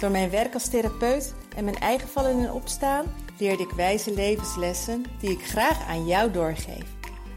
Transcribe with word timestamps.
Door 0.00 0.10
mijn 0.10 0.30
werk 0.30 0.54
als 0.54 0.68
therapeut 0.68 1.34
en 1.56 1.64
mijn 1.64 1.78
eigen 1.78 2.08
vallen 2.08 2.30
en 2.30 2.52
opstaan 2.52 3.04
leerde 3.38 3.62
ik 3.62 3.70
wijze 3.70 4.14
levenslessen 4.14 5.04
die 5.20 5.30
ik 5.30 5.46
graag 5.46 5.86
aan 5.88 6.06
jou 6.06 6.30
doorgeef. 6.30 6.84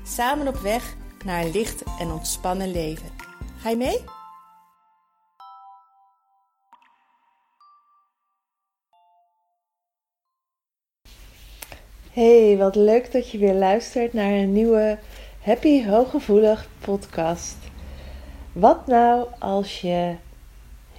Samen 0.04 0.48
op 0.48 0.56
weg 0.56 0.96
naar 1.26 1.44
een 1.44 1.52
licht 1.52 1.84
en 2.00 2.12
ontspannen 2.12 2.72
leven. 2.72 3.10
Ga 3.58 3.70
je 3.70 3.76
mee? 3.76 4.04
Hey, 12.12 12.58
wat 12.58 12.76
leuk 12.76 13.12
dat 13.12 13.30
je 13.30 13.38
weer 13.38 13.54
luistert 13.54 14.14
naar 14.14 14.32
een 14.32 14.54
nieuwe 14.54 15.00
Happy 15.42 15.86
Hooggevoelig 15.86 16.68
podcast. 16.80 17.58
Wat 18.52 18.88
nou 18.88 19.28
als 19.40 19.82
je 19.82 20.16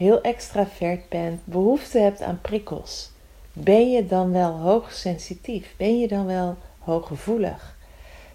heel 0.02 0.20
extravert 0.20 1.08
bent, 1.08 1.40
behoefte 1.44 1.98
hebt 1.98 2.22
aan 2.22 2.40
prikkels? 2.40 3.10
Ben 3.52 3.90
je 3.90 4.06
dan 4.06 4.32
wel 4.32 4.52
hoogsensitief? 4.58 5.74
Ben 5.76 5.98
je 5.98 6.08
dan 6.08 6.26
wel 6.26 6.56
hooggevoelig? 6.78 7.76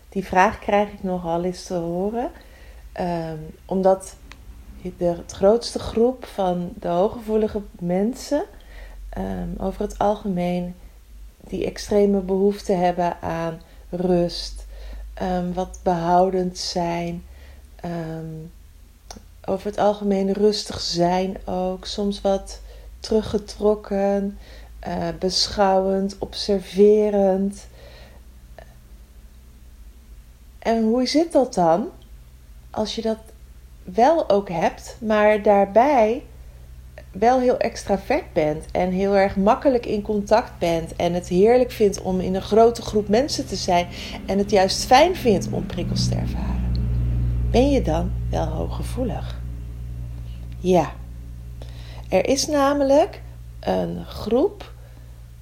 Die 0.10 0.26
vraag 0.26 0.60
krijg 0.60 0.92
ik 0.92 1.04
nogal 1.04 1.44
eens 1.44 1.64
te 1.64 1.74
horen, 1.74 2.32
um, 3.00 3.56
omdat 3.66 4.16
de 4.98 5.16
grootste 5.28 5.80
groep 5.80 6.26
van 6.26 6.72
de 6.80 6.88
hooggevoelige 6.88 7.62
mensen 7.80 8.44
um, 9.18 9.54
over 9.58 9.82
het 9.82 9.98
algemeen 9.98 10.76
die 11.48 11.66
extreme 11.66 12.20
behoefte 12.20 12.74
hebben 12.74 13.22
aan 13.22 13.62
rust, 13.90 14.66
um, 15.22 15.54
wat 15.54 15.80
behoudend 15.84 16.58
zijn, 16.58 17.24
over 19.50 19.68
het 19.68 19.78
algemeen 19.78 20.34
rustig 20.34 20.80
zijn 20.80 21.38
ook, 21.46 21.86
soms 21.86 22.22
wat 22.22 22.62
teruggetrokken, 23.00 24.38
uh, 24.88 25.08
beschouwend, 25.20 26.16
observerend. 26.20 27.68
En 30.60 30.84
hoe 30.84 31.08
zit 31.08 31.32
dat 31.32 31.54
dan 31.54 31.88
als 32.70 32.96
je 32.96 33.02
dat 33.02 33.18
wel 33.84 34.30
ook 34.30 34.50
hebt, 34.50 34.98
maar 35.00 35.42
daarbij 35.42 36.24
wel 37.12 37.40
heel 37.40 37.58
extravert 37.58 38.34
bent 38.34 38.66
en 38.72 38.92
heel 38.92 39.16
erg 39.16 39.36
makkelijk 39.36 39.86
in 39.86 40.02
contact 40.02 40.60
bent 40.60 40.96
en 40.96 41.14
het 41.14 41.28
heerlijk 41.28 41.72
vindt 41.72 42.02
om 42.02 42.20
in 42.20 42.36
een 42.36 42.42
grote 42.42 42.82
groep 42.82 43.08
mensen 43.08 43.48
te 43.48 43.56
zijn 43.56 43.88
en 44.26 44.38
het 44.38 44.52
juist 44.52 44.86
fijn 44.86 45.16
vindt 45.16 45.48
om 45.52 45.66
prikkels 45.66 46.08
te 46.08 46.16
ervaren, 46.16 46.74
ben 47.52 47.70
je 47.70 47.82
dan 47.82 48.12
wel 48.30 48.46
hooggevoelig? 48.46 49.37
Ja, 50.60 50.94
er 52.10 52.28
is 52.28 52.48
namelijk 52.48 53.22
een 53.60 54.06
groep 54.06 54.72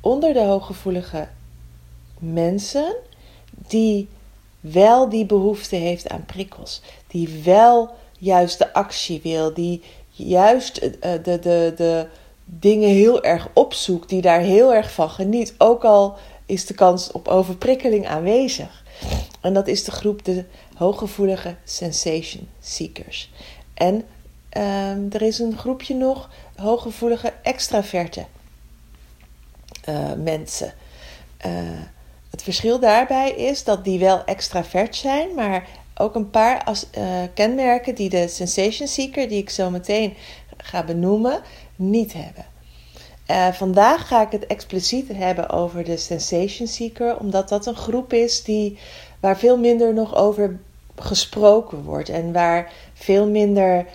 onder 0.02 0.34
de 0.34 0.44
hooggevoelige 0.44 1.28
mensen 2.20 2.96
die 3.68 4.08
wel 4.60 5.10
die 5.10 5.26
behoefte 5.26 5.76
heeft 5.76 6.10
aan 6.10 6.26
prikkels, 6.26 6.82
die 7.08 7.42
wel 7.44 7.96
juist 8.18 8.58
de 8.58 8.74
actie 8.74 9.20
wil, 9.24 9.54
die 9.54 9.82
juist 10.10 10.84
uh, 10.84 10.92
de, 11.02 11.40
de, 11.40 11.74
de 11.76 12.08
dingen 12.46 12.90
heel 12.90 13.24
erg 13.24 13.48
opzoekt, 13.54 14.10
die 14.10 14.22
daar 14.22 14.40
heel 14.40 14.74
erg 14.74 14.92
van 14.92 15.10
geniet. 15.10 15.56
Ook 15.58 15.84
al 15.84 16.16
is 16.46 16.66
de 16.66 16.74
kans 16.74 17.12
op 17.12 17.28
overprikkeling 17.28 18.08
aanwezig. 18.08 18.84
En 19.42 19.54
dat 19.54 19.68
is 19.68 19.84
de 19.84 19.92
groep 19.92 20.26
de 20.26 20.46
hooggevoelige 20.76 21.56
sensation 21.64 22.48
seekers. 22.60 23.32
En 23.74 24.06
uh, 24.58 25.14
er 25.14 25.22
is 25.22 25.40
een 25.40 25.58
groepje 25.58 25.96
nog 25.96 26.30
hooggevoelige 26.56 27.34
extraverte 27.42 28.26
uh, 29.90 30.14
mensen. 30.14 30.74
Uh, 31.46 31.52
het 32.30 32.44
verschil 32.44 32.80
daarbij 32.80 33.32
is 33.32 33.64
dat 33.64 33.84
die 33.84 34.00
wel 34.00 34.24
extravert 34.24 34.96
zijn, 34.96 35.36
maar 35.36 35.68
ook 35.96 36.16
een 36.16 36.30
paar 36.30 36.68
uh, 36.98 37.04
kenmerken 37.34 37.96
die 37.96 38.10
de 38.10 38.28
sensation 38.28 38.88
seeker, 38.88 39.28
die 39.28 39.42
ik 39.42 39.50
zo 39.50 39.70
meteen 39.70 40.14
ga 40.58 40.84
benoemen, 40.84 41.42
niet 41.76 42.14
hebben. 42.14 42.46
Vandaag 43.54 44.08
ga 44.08 44.22
ik 44.22 44.32
het 44.32 44.48
expliciet 44.48 45.08
hebben 45.14 45.50
over 45.50 45.84
de 45.84 45.98
sensation 45.98 46.68
seeker, 46.68 47.18
omdat 47.18 47.50
dat 47.50 47.66
een 47.66 47.76
groep 47.76 48.14
is 48.14 48.44
die, 48.44 48.78
waar 49.20 49.38
veel 49.38 49.58
minder 49.58 49.94
nog 49.94 50.16
over 50.16 50.60
gesproken 50.96 51.84
wordt 51.84 52.10
en 52.10 52.34
waar 52.34 52.72
veel 52.94 53.30
minder 53.30 53.86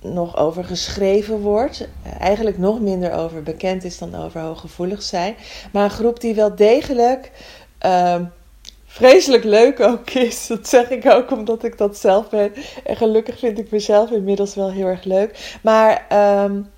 nog 0.00 0.36
over 0.36 0.64
geschreven 0.64 1.40
wordt. 1.40 1.88
Eigenlijk 2.18 2.58
nog 2.58 2.80
minder 2.80 3.12
over 3.12 3.42
bekend 3.42 3.84
is 3.84 3.98
dan 3.98 4.14
over 4.14 4.40
hooggevoelig 4.40 5.02
zijn. 5.02 5.34
Maar 5.72 5.84
een 5.84 5.90
groep 5.90 6.20
die 6.20 6.34
wel 6.34 6.54
degelijk 6.54 7.30
uh, 7.86 8.20
vreselijk 8.86 9.44
leuk 9.44 9.80
ook 9.80 10.10
is. 10.10 10.46
Dat 10.46 10.68
zeg 10.68 10.90
ik 10.90 11.06
ook 11.06 11.30
omdat 11.30 11.64
ik 11.64 11.78
dat 11.78 11.98
zelf 11.98 12.28
ben. 12.28 12.52
En 12.84 12.96
gelukkig 12.96 13.38
vind 13.38 13.58
ik 13.58 13.70
mezelf 13.70 14.10
inmiddels 14.10 14.54
wel 14.54 14.70
heel 14.70 14.86
erg 14.86 15.04
leuk. 15.04 15.58
Maar 15.62 16.06
um, 16.44 16.70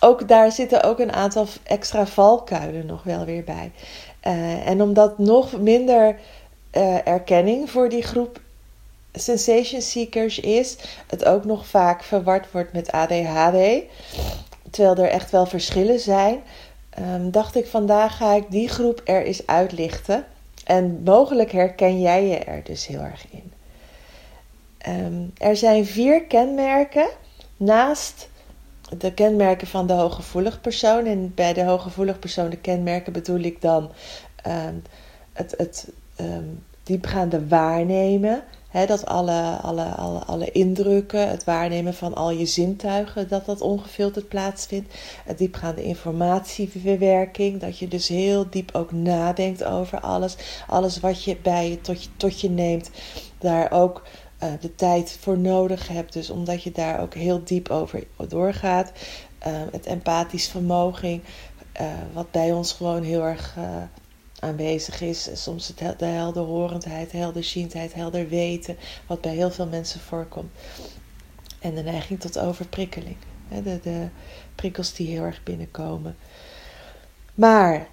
ook 0.00 0.28
daar 0.28 0.52
zitten 0.52 0.82
ook 0.82 0.98
een 0.98 1.12
aantal 1.12 1.46
extra 1.62 2.06
valkuilen 2.06 2.86
nog 2.86 3.02
wel 3.02 3.24
weer 3.24 3.44
bij. 3.44 3.72
Uh, 4.26 4.68
en 4.68 4.82
omdat 4.82 5.18
nog 5.18 5.60
minder 5.60 6.16
uh, 6.76 7.06
erkenning 7.06 7.70
voor 7.70 7.88
die 7.88 8.02
groep 8.02 8.40
sensation 9.16 9.80
seekers 9.80 10.40
is, 10.40 10.76
het 11.06 11.24
ook 11.24 11.44
nog 11.44 11.66
vaak 11.66 12.02
verward 12.02 12.52
wordt 12.52 12.72
met 12.72 12.92
ADHD. 12.92 13.82
Terwijl 14.70 14.96
er 14.96 15.10
echt 15.10 15.30
wel 15.30 15.46
verschillen 15.46 16.00
zijn. 16.00 16.42
Um, 16.98 17.30
dacht 17.30 17.56
ik 17.56 17.66
vandaag 17.66 18.16
ga 18.16 18.32
ik 18.32 18.50
die 18.50 18.68
groep 18.68 19.00
er 19.04 19.24
eens 19.24 19.46
uitlichten. 19.46 20.26
En 20.64 21.02
mogelijk 21.04 21.52
herken 21.52 22.00
jij 22.00 22.26
je 22.26 22.36
er 22.36 22.64
dus 22.64 22.86
heel 22.86 23.00
erg 23.00 23.26
in. 23.30 23.52
Um, 24.88 25.32
er 25.38 25.56
zijn 25.56 25.86
vier 25.86 26.24
kenmerken 26.24 27.08
naast 27.56 28.28
de 28.98 29.12
kenmerken 29.12 29.66
van 29.66 29.86
de 29.86 29.92
hooggevoelig 29.92 30.60
persoon. 30.60 31.06
En 31.06 31.34
bij 31.34 31.52
de 31.52 31.64
hooggevoelig 31.64 32.18
persoon, 32.18 32.50
de 32.50 32.56
kenmerken 32.56 33.12
bedoel 33.12 33.40
ik 33.40 33.60
dan 33.60 33.90
um, 34.46 34.82
het, 35.32 35.54
het 35.56 35.88
diepgaande 36.82 37.48
waarnemen. 37.48 38.42
Dat 38.72 39.06
alle, 39.06 39.58
alle, 39.62 39.84
alle, 39.84 40.18
alle 40.18 40.50
indrukken, 40.50 41.28
het 41.28 41.44
waarnemen 41.44 41.94
van 41.94 42.14
al 42.14 42.30
je 42.30 42.46
zintuigen, 42.46 43.28
dat 43.28 43.46
dat 43.46 43.60
ongefilterd 43.60 44.28
plaatsvindt. 44.28 44.94
Het 45.24 45.38
diepgaande 45.38 45.82
informatieverwerking, 45.82 47.60
dat 47.60 47.78
je 47.78 47.88
dus 47.88 48.08
heel 48.08 48.50
diep 48.50 48.74
ook 48.74 48.92
nadenkt 48.92 49.64
over 49.64 50.00
alles. 50.00 50.36
Alles 50.66 51.00
wat 51.00 51.24
je 51.24 51.36
bij 51.42 51.70
je 51.70 51.80
tot 51.80 52.02
je, 52.02 52.08
tot 52.16 52.40
je 52.40 52.50
neemt, 52.50 52.90
daar 53.38 53.70
ook 53.70 54.02
uh, 54.42 54.48
de 54.60 54.74
tijd 54.74 55.16
voor 55.20 55.38
nodig 55.38 55.88
hebt. 55.88 56.12
Dus 56.12 56.30
omdat 56.30 56.62
je 56.62 56.72
daar 56.72 57.00
ook 57.00 57.14
heel 57.14 57.44
diep 57.44 57.70
over 57.70 58.04
doorgaat. 58.28 58.92
Uh, 59.46 59.52
het 59.72 59.86
empathisch 59.86 60.48
vermogen, 60.48 61.22
uh, 61.80 61.86
wat 62.12 62.30
bij 62.30 62.52
ons 62.52 62.72
gewoon 62.72 63.02
heel 63.02 63.22
erg 63.22 63.56
aanwezig 64.40 65.00
is. 65.00 65.28
Soms 65.32 65.68
het, 65.68 65.98
de 65.98 66.04
helderhorendheid, 66.04 67.12
helderziendheid, 67.12 67.94
helder 67.94 68.28
weten, 68.28 68.76
wat 69.06 69.20
bij 69.20 69.34
heel 69.34 69.50
veel 69.50 69.66
mensen 69.66 70.00
voorkomt. 70.00 70.52
En 71.58 71.74
de 71.74 71.82
neiging 71.82 72.20
tot 72.20 72.38
overprikkeling. 72.38 73.16
De, 73.62 73.80
de 73.82 74.08
prikkels 74.54 74.94
die 74.94 75.08
heel 75.08 75.22
erg 75.22 75.42
binnenkomen. 75.42 76.16
Maar 77.34 77.88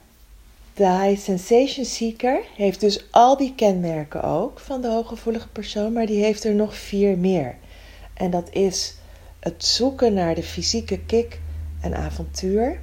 de 0.73 0.89
high 0.89 1.21
sensation 1.21 1.85
seeker 1.85 2.41
heeft 2.55 2.79
dus 2.79 3.11
al 3.11 3.37
die 3.37 3.55
kenmerken 3.55 4.23
ook 4.23 4.59
van 4.59 4.81
de 4.81 4.87
hooggevoelige 4.87 5.47
persoon, 5.47 5.93
maar 5.93 6.05
die 6.05 6.23
heeft 6.23 6.43
er 6.43 6.55
nog 6.55 6.75
vier 6.75 7.17
meer. 7.17 7.55
En 8.13 8.31
dat 8.31 8.49
is 8.51 8.95
het 9.39 9.65
zoeken 9.65 10.13
naar 10.13 10.35
de 10.35 10.43
fysieke 10.43 10.99
kick 10.99 11.39
en 11.81 11.95
avontuur 11.95 12.79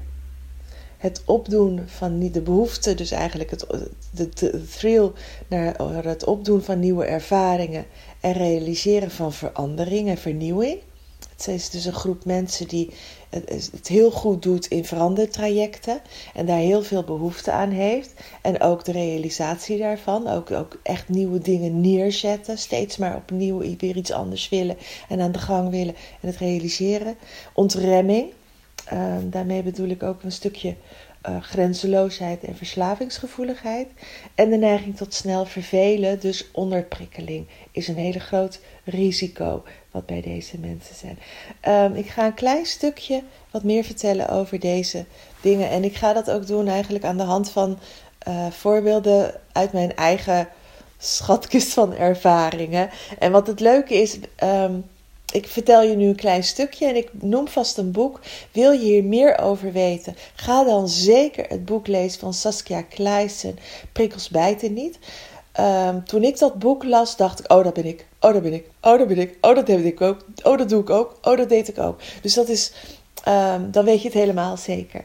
het 1.00 1.22
opdoen 1.24 1.82
van 1.86 2.30
de 2.30 2.40
behoefte, 2.40 2.94
dus 2.94 3.10
eigenlijk 3.10 3.50
het, 3.50 3.66
de, 4.10 4.28
de 4.28 4.64
thrill 4.64 5.10
naar 5.48 6.04
het 6.04 6.24
opdoen 6.24 6.62
van 6.62 6.78
nieuwe 6.78 7.04
ervaringen 7.04 7.84
en 8.20 8.32
realiseren 8.32 9.10
van 9.10 9.32
verandering 9.32 10.08
en 10.08 10.18
vernieuwing. 10.18 10.78
Het 11.36 11.48
is 11.48 11.70
dus 11.70 11.84
een 11.84 11.92
groep 11.92 12.24
mensen 12.24 12.68
die 12.68 12.90
het 13.30 13.88
heel 13.88 14.10
goed 14.10 14.42
doet 14.42 14.66
in 14.66 14.84
verandertrajecten 14.84 16.00
en 16.34 16.46
daar 16.46 16.58
heel 16.58 16.82
veel 16.82 17.04
behoefte 17.04 17.50
aan 17.50 17.70
heeft. 17.70 18.14
En 18.42 18.60
ook 18.60 18.84
de 18.84 18.92
realisatie 18.92 19.78
daarvan, 19.78 20.28
ook, 20.28 20.50
ook 20.50 20.78
echt 20.82 21.08
nieuwe 21.08 21.38
dingen 21.38 21.80
neerzetten, 21.80 22.58
steeds 22.58 22.96
maar 22.96 23.16
opnieuw 23.16 23.58
weer 23.58 23.96
iets 23.96 24.12
anders 24.12 24.48
willen 24.48 24.76
en 25.08 25.20
aan 25.20 25.32
de 25.32 25.38
gang 25.38 25.70
willen 25.70 25.94
en 26.20 26.28
het 26.28 26.36
realiseren. 26.36 27.16
Ontremming, 27.54 28.32
ehm, 28.84 29.30
daarmee 29.30 29.62
bedoel 29.62 29.88
ik 29.88 30.02
ook 30.02 30.22
een 30.22 30.32
stukje 30.32 30.76
uh, 31.28 31.42
grenzeloosheid 31.42 32.44
en 32.44 32.56
verslavingsgevoeligheid. 32.56 33.88
En 34.34 34.50
de 34.50 34.56
neiging 34.56 34.96
tot 34.96 35.14
snel 35.14 35.44
vervelen, 35.44 36.20
dus 36.20 36.50
onderprikkeling, 36.52 37.46
is 37.70 37.88
een 37.88 37.96
hele 37.96 38.20
groot 38.20 38.60
risico 38.84 39.62
wat 39.90 40.06
bij 40.06 40.20
deze 40.20 40.58
mensen 40.58 40.94
zijn. 40.94 41.18
Um, 41.90 41.94
ik 41.94 42.06
ga 42.06 42.26
een 42.26 42.34
klein 42.34 42.66
stukje 42.66 43.22
wat 43.50 43.62
meer 43.62 43.84
vertellen 43.84 44.28
over 44.28 44.60
deze 44.60 45.04
dingen. 45.40 45.70
En 45.70 45.84
ik 45.84 45.96
ga 45.96 46.12
dat 46.12 46.30
ook 46.30 46.46
doen 46.46 46.68
eigenlijk 46.68 47.04
aan 47.04 47.16
de 47.16 47.22
hand 47.22 47.50
van 47.50 47.78
uh, 48.28 48.50
voorbeelden 48.50 49.34
uit 49.52 49.72
mijn 49.72 49.96
eigen 49.96 50.48
schatkist 50.98 51.72
van 51.72 51.94
ervaringen. 51.94 52.90
En 53.18 53.32
wat 53.32 53.46
het 53.46 53.60
leuke 53.60 53.94
is. 53.94 54.18
Um, 54.42 54.84
ik 55.32 55.46
vertel 55.46 55.82
je 55.82 55.96
nu 55.96 56.06
een 56.06 56.14
klein 56.14 56.44
stukje 56.44 56.86
en 56.86 56.96
ik 56.96 57.08
noem 57.12 57.48
vast 57.48 57.76
een 57.76 57.92
boek. 57.92 58.20
Wil 58.52 58.72
je 58.72 58.78
hier 58.78 59.04
meer 59.04 59.38
over 59.38 59.72
weten? 59.72 60.16
Ga 60.34 60.64
dan 60.64 60.88
zeker 60.88 61.46
het 61.48 61.64
boek 61.64 61.86
lezen 61.86 62.20
van 62.20 62.34
Saskia 62.34 62.82
Kleijsen, 62.82 63.58
Prikkels 63.92 64.28
bijten 64.28 64.72
niet. 64.72 64.98
Um, 65.60 66.04
toen 66.04 66.22
ik 66.22 66.38
dat 66.38 66.58
boek 66.58 66.84
las, 66.84 67.16
dacht 67.16 67.40
ik: 67.40 67.52
Oh, 67.52 67.64
dat 67.64 67.74
ben 67.74 67.86
ik. 67.86 68.06
Oh, 68.20 68.32
dat 68.32 68.42
ben 68.42 68.52
ik. 68.52 68.66
Oh, 68.80 68.98
dat 68.98 69.08
ben 69.08 69.18
ik. 69.18 69.36
Oh, 69.40 69.54
dat 69.54 69.68
heb 69.68 69.84
ik 69.84 70.00
ook. 70.00 70.24
Oh, 70.42 70.58
dat 70.58 70.68
doe 70.68 70.80
ik 70.80 70.90
ook. 70.90 71.18
Oh, 71.22 71.36
dat 71.36 71.48
deed 71.48 71.68
ik 71.68 71.78
ook. 71.78 72.00
Dus 72.22 72.34
dat 72.34 72.48
is, 72.48 72.72
um, 73.28 73.70
dan 73.70 73.84
weet 73.84 74.02
je 74.02 74.08
het 74.08 74.16
helemaal 74.16 74.56
zeker. 74.56 75.04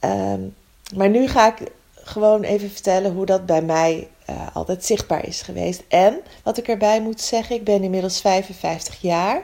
Um, 0.00 0.54
maar 0.94 1.08
nu 1.08 1.28
ga 1.28 1.56
ik 1.56 1.70
gewoon 2.04 2.42
even 2.42 2.70
vertellen 2.70 3.12
hoe 3.12 3.26
dat 3.26 3.46
bij 3.46 3.62
mij 3.62 4.08
uh, 4.30 4.36
altijd 4.52 4.84
zichtbaar 4.84 5.26
is 5.26 5.42
geweest. 5.42 5.82
En 5.88 6.20
wat 6.42 6.58
ik 6.58 6.68
erbij 6.68 7.00
moet 7.00 7.20
zeggen, 7.20 7.56
ik 7.56 7.64
ben 7.64 7.82
inmiddels 7.82 8.20
55 8.20 9.00
jaar. 9.00 9.42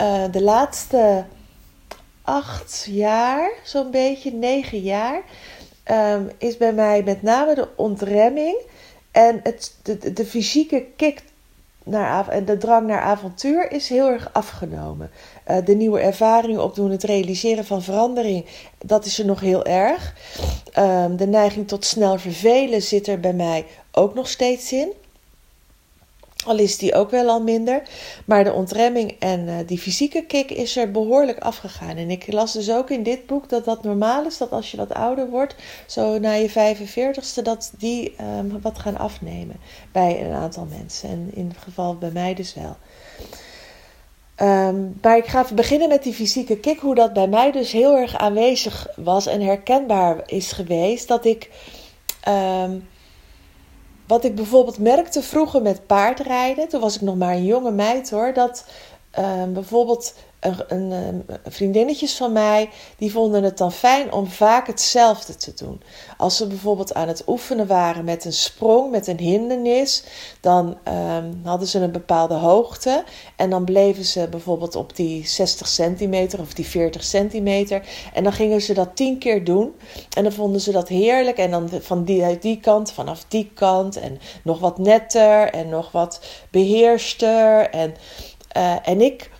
Uh, 0.00 0.24
de 0.30 0.42
laatste 0.42 1.24
acht 2.22 2.86
jaar, 2.90 3.50
zo'n 3.64 3.90
beetje, 3.90 4.32
negen 4.32 4.80
jaar, 4.80 5.22
um, 5.90 6.30
is 6.38 6.56
bij 6.56 6.72
mij 6.72 7.02
met 7.02 7.22
name 7.22 7.54
de 7.54 7.68
ontremming 7.76 8.56
en 9.10 9.40
het, 9.42 9.74
de, 9.82 10.12
de 10.12 10.24
fysieke 10.24 10.86
kick 10.96 11.22
naar, 11.84 12.28
en 12.28 12.44
de 12.44 12.56
drang 12.56 12.86
naar 12.86 13.00
avontuur 13.00 13.72
is 13.72 13.88
heel 13.88 14.08
erg 14.08 14.32
afgenomen. 14.32 15.10
Uh, 15.50 15.56
de 15.64 15.74
nieuwe 15.74 16.00
ervaringen 16.00 16.62
opdoen, 16.62 16.90
het 16.90 17.02
realiseren 17.02 17.64
van 17.64 17.82
verandering, 17.82 18.44
dat 18.78 19.04
is 19.04 19.18
er 19.18 19.24
nog 19.24 19.40
heel 19.40 19.64
erg. 19.64 20.14
Um, 20.78 21.16
de 21.16 21.26
neiging 21.26 21.68
tot 21.68 21.84
snel 21.84 22.18
vervelen 22.18 22.82
zit 22.82 23.06
er 23.06 23.20
bij 23.20 23.32
mij 23.32 23.66
ook 23.92 24.14
nog 24.14 24.28
steeds 24.28 24.72
in. 24.72 24.92
Al 26.44 26.58
is 26.58 26.78
die 26.78 26.94
ook 26.94 27.10
wel 27.10 27.28
al 27.28 27.42
minder. 27.42 27.82
Maar 28.26 28.44
de 28.44 28.52
ontremming 28.52 29.16
en 29.18 29.48
uh, 29.48 29.54
die 29.66 29.78
fysieke 29.78 30.24
kick 30.26 30.50
is 30.50 30.76
er 30.76 30.90
behoorlijk 30.90 31.38
afgegaan. 31.38 31.96
En 31.96 32.10
ik 32.10 32.32
las 32.32 32.52
dus 32.52 32.70
ook 32.70 32.90
in 32.90 33.02
dit 33.02 33.26
boek 33.26 33.48
dat 33.48 33.64
dat 33.64 33.82
normaal 33.82 34.26
is. 34.26 34.38
Dat 34.38 34.50
als 34.50 34.70
je 34.70 34.76
wat 34.76 34.94
ouder 34.94 35.30
wordt, 35.30 35.54
zo 35.86 36.18
na 36.18 36.32
je 36.32 36.50
45ste, 36.50 37.42
dat 37.42 37.72
die 37.78 38.14
um, 38.38 38.60
wat 38.60 38.78
gaan 38.78 38.98
afnemen. 38.98 39.56
Bij 39.92 40.24
een 40.24 40.32
aantal 40.32 40.66
mensen. 40.78 41.08
En 41.08 41.30
in 41.34 41.48
het 41.48 41.58
geval 41.58 41.96
bij 41.96 42.10
mij 42.10 42.34
dus 42.34 42.54
wel. 42.54 42.76
Um, 44.42 44.98
maar 45.02 45.16
ik 45.16 45.26
ga 45.26 45.42
even 45.42 45.56
beginnen 45.56 45.88
met 45.88 46.02
die 46.02 46.14
fysieke 46.14 46.56
kick. 46.56 46.78
Hoe 46.80 46.94
dat 46.94 47.12
bij 47.12 47.28
mij 47.28 47.50
dus 47.50 47.72
heel 47.72 47.96
erg 47.96 48.16
aanwezig 48.16 48.86
was 48.96 49.26
en 49.26 49.40
herkenbaar 49.40 50.22
is 50.26 50.52
geweest. 50.52 51.08
Dat 51.08 51.24
ik. 51.24 51.50
Um, 52.28 52.88
wat 54.06 54.24
ik 54.24 54.34
bijvoorbeeld 54.34 54.78
merkte 54.78 55.22
vroeger 55.22 55.62
met 55.62 55.86
paardrijden, 55.86 56.68
toen 56.68 56.80
was 56.80 56.94
ik 56.94 57.00
nog 57.00 57.16
maar 57.16 57.34
een 57.34 57.44
jonge 57.44 57.70
meid 57.70 58.10
hoor, 58.10 58.32
dat 58.32 58.66
uh, 59.18 59.44
bijvoorbeeld 59.44 60.14
een, 60.44 60.90
een, 60.90 61.24
vriendinnetjes 61.44 62.16
van 62.16 62.32
mij, 62.32 62.70
die 62.96 63.12
vonden 63.12 63.42
het 63.42 63.58
dan 63.58 63.72
fijn 63.72 64.12
om 64.12 64.26
vaak 64.26 64.66
hetzelfde 64.66 65.36
te 65.36 65.52
doen. 65.54 65.82
Als 66.16 66.36
ze 66.36 66.46
bijvoorbeeld 66.46 66.94
aan 66.94 67.08
het 67.08 67.22
oefenen 67.26 67.66
waren 67.66 68.04
met 68.04 68.24
een 68.24 68.32
sprong, 68.32 68.90
met 68.90 69.06
een 69.06 69.18
hindernis, 69.18 70.04
dan 70.40 70.76
um, 70.88 71.40
hadden 71.44 71.68
ze 71.68 71.78
een 71.78 71.92
bepaalde 71.92 72.34
hoogte. 72.34 73.04
En 73.36 73.50
dan 73.50 73.64
bleven 73.64 74.04
ze 74.04 74.28
bijvoorbeeld 74.30 74.76
op 74.76 74.96
die 74.96 75.26
60 75.26 75.68
centimeter 75.68 76.40
of 76.40 76.54
die 76.54 76.66
40 76.66 77.04
centimeter. 77.04 77.82
En 78.12 78.22
dan 78.22 78.32
gingen 78.32 78.62
ze 78.62 78.74
dat 78.74 78.96
tien 78.96 79.18
keer 79.18 79.44
doen. 79.44 79.74
En 80.16 80.22
dan 80.22 80.32
vonden 80.32 80.60
ze 80.60 80.72
dat 80.72 80.88
heerlijk. 80.88 81.38
En 81.38 81.50
dan 81.50 81.68
van 81.80 82.04
die, 82.04 82.38
die 82.38 82.60
kant, 82.60 82.92
vanaf 82.92 83.24
die 83.28 83.50
kant. 83.54 83.96
En 83.96 84.18
nog 84.42 84.58
wat 84.58 84.78
netter 84.78 85.50
en 85.50 85.68
nog 85.68 85.92
wat 85.92 86.20
beheerster. 86.50 87.70
En, 87.70 87.94
uh, 88.56 88.88
en 88.88 89.00
ik 89.00 89.30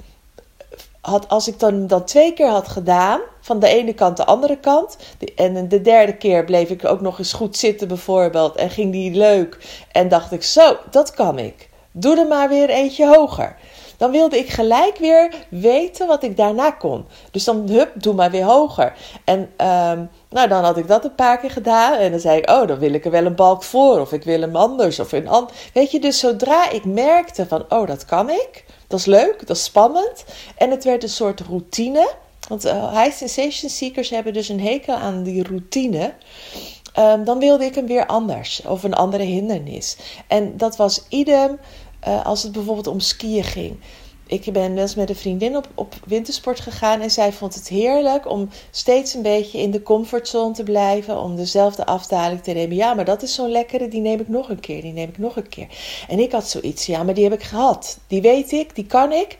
had, 1.05 1.29
als 1.29 1.49
ik 1.49 1.59
dan 1.59 2.05
twee 2.05 2.33
keer 2.33 2.49
had 2.49 2.69
gedaan, 2.69 3.21
van 3.41 3.59
de 3.59 3.69
ene 3.69 3.95
kant 3.95 4.17
de 4.17 4.25
andere 4.25 4.57
kant, 4.57 4.97
en 5.37 5.69
de 5.69 5.81
derde 5.81 6.17
keer 6.17 6.45
bleef 6.45 6.71
ik 6.71 6.85
ook 6.85 7.01
nog 7.01 7.19
eens 7.19 7.33
goed 7.33 7.57
zitten 7.57 7.89
bijvoorbeeld, 7.89 8.57
en 8.57 8.71
ging 8.71 8.93
die 8.93 9.15
leuk, 9.15 9.59
en 9.93 10.09
dacht 10.09 10.33
ik, 10.33 10.43
zo, 10.43 10.77
dat 10.91 11.11
kan 11.11 11.39
ik. 11.39 11.69
Doe 11.93 12.19
er 12.19 12.27
maar 12.27 12.49
weer 12.49 12.69
eentje 12.69 13.07
hoger. 13.07 13.57
Dan 13.97 14.11
wilde 14.11 14.39
ik 14.39 14.49
gelijk 14.49 14.97
weer 14.99 15.35
weten 15.49 16.07
wat 16.07 16.23
ik 16.23 16.37
daarna 16.37 16.71
kon. 16.71 17.07
Dus 17.31 17.45
dan, 17.45 17.69
hup, 17.69 17.91
doe 17.95 18.15
maar 18.15 18.31
weer 18.31 18.45
hoger. 18.45 18.93
En 19.25 19.39
um, 19.41 20.11
nou, 20.31 20.49
dan 20.49 20.65
had 20.65 20.77
ik 20.77 20.89
dat 20.89 21.05
een 21.05 21.15
paar 21.15 21.39
keer 21.39 21.51
gedaan. 21.51 21.95
En 21.95 22.11
dan 22.11 22.21
zei 22.21 22.39
ik, 22.39 22.51
oh, 22.51 22.67
dan 22.67 22.79
wil 22.79 22.93
ik 22.93 23.05
er 23.05 23.11
wel 23.11 23.25
een 23.25 23.35
balk 23.35 23.63
voor. 23.63 24.01
Of 24.01 24.13
ik 24.13 24.25
wil 24.25 24.41
hem 24.41 24.57
anders. 24.57 25.01
Of 25.01 25.13
een 25.13 25.29
an 25.29 25.49
Weet 25.75 25.91
je, 25.91 26.01
dus 26.01 26.19
zodra 26.19 26.71
ik 26.71 26.85
merkte 26.85 27.47
van, 27.47 27.65
oh, 27.69 27.87
dat 27.87 28.05
kan 28.05 28.31
ik. 28.31 28.64
Dat 28.87 28.99
is 28.99 29.07
leuk, 29.07 29.47
dat 29.47 29.57
is 29.57 29.65
spannend. 29.65 30.25
En 30.57 30.71
het 30.71 30.85
werd 30.85 31.03
een 31.03 31.09
soort 31.09 31.41
routine. 31.41 32.15
Want 32.49 32.67
uh, 32.67 33.03
high 33.03 33.17
sensation 33.17 33.71
seekers 33.71 34.11
hebben 34.11 34.33
dus 34.33 34.49
een 34.49 34.61
hekel 34.61 34.95
aan 34.95 35.23
die 35.23 35.43
routine. 35.43 36.15
Um, 36.99 37.25
dan 37.25 37.39
wilde 37.39 37.65
ik 37.65 37.75
hem 37.75 37.87
weer 37.87 38.07
anders. 38.07 38.63
Of 38.67 38.83
een 38.83 38.95
andere 38.95 39.23
hindernis. 39.23 39.97
En 40.27 40.57
dat 40.57 40.77
was 40.77 41.05
idem 41.09 41.59
uh, 42.09 42.27
als 42.27 42.43
het 42.43 42.53
bijvoorbeeld 42.53 42.87
om 42.87 43.01
skiën 43.01 43.45
ging 43.45 43.77
ik 44.27 44.53
ben 44.53 44.75
wel 44.75 44.83
eens 44.83 44.95
met 44.95 45.09
een 45.09 45.17
vriendin 45.17 45.57
op, 45.57 45.69
op 45.75 45.95
wintersport 46.07 46.61
gegaan 46.61 47.01
en 47.01 47.11
zij 47.11 47.33
vond 47.33 47.55
het 47.55 47.69
heerlijk 47.69 48.31
om 48.31 48.49
steeds 48.71 49.15
een 49.15 49.23
beetje 49.23 49.59
in 49.59 49.71
de 49.71 49.83
comfortzone 49.83 50.55
te 50.55 50.63
blijven, 50.63 51.21
om 51.21 51.37
dezelfde 51.37 51.87
afdaling 51.87 52.43
te 52.43 52.53
nemen. 52.53 52.77
Ja, 52.77 52.95
maar 52.95 53.05
dat 53.05 53.23
is 53.23 53.35
zo'n 53.35 53.51
lekkere, 53.51 53.89
die 53.89 54.01
neem 54.01 54.21
ik 54.21 54.29
nog 54.29 54.49
een 54.49 54.61
keer, 54.61 54.83
die 54.83 54.93
neem 54.93 55.09
ik 55.09 55.19
nog 55.19 55.37
een 55.37 55.49
keer. 55.49 55.69
En 56.09 56.19
ik 56.19 56.33
had 56.33 56.49
zoiets, 56.49 56.87
ja, 56.87 57.03
maar 57.03 57.15
die 57.15 57.25
heb 57.25 57.33
ik 57.33 57.43
gehad. 57.43 57.99
Die 58.07 58.23
weet 58.23 58.53
ik, 58.53 58.75
die 58.75 58.87
kan 58.87 59.13
ik. 59.13 59.39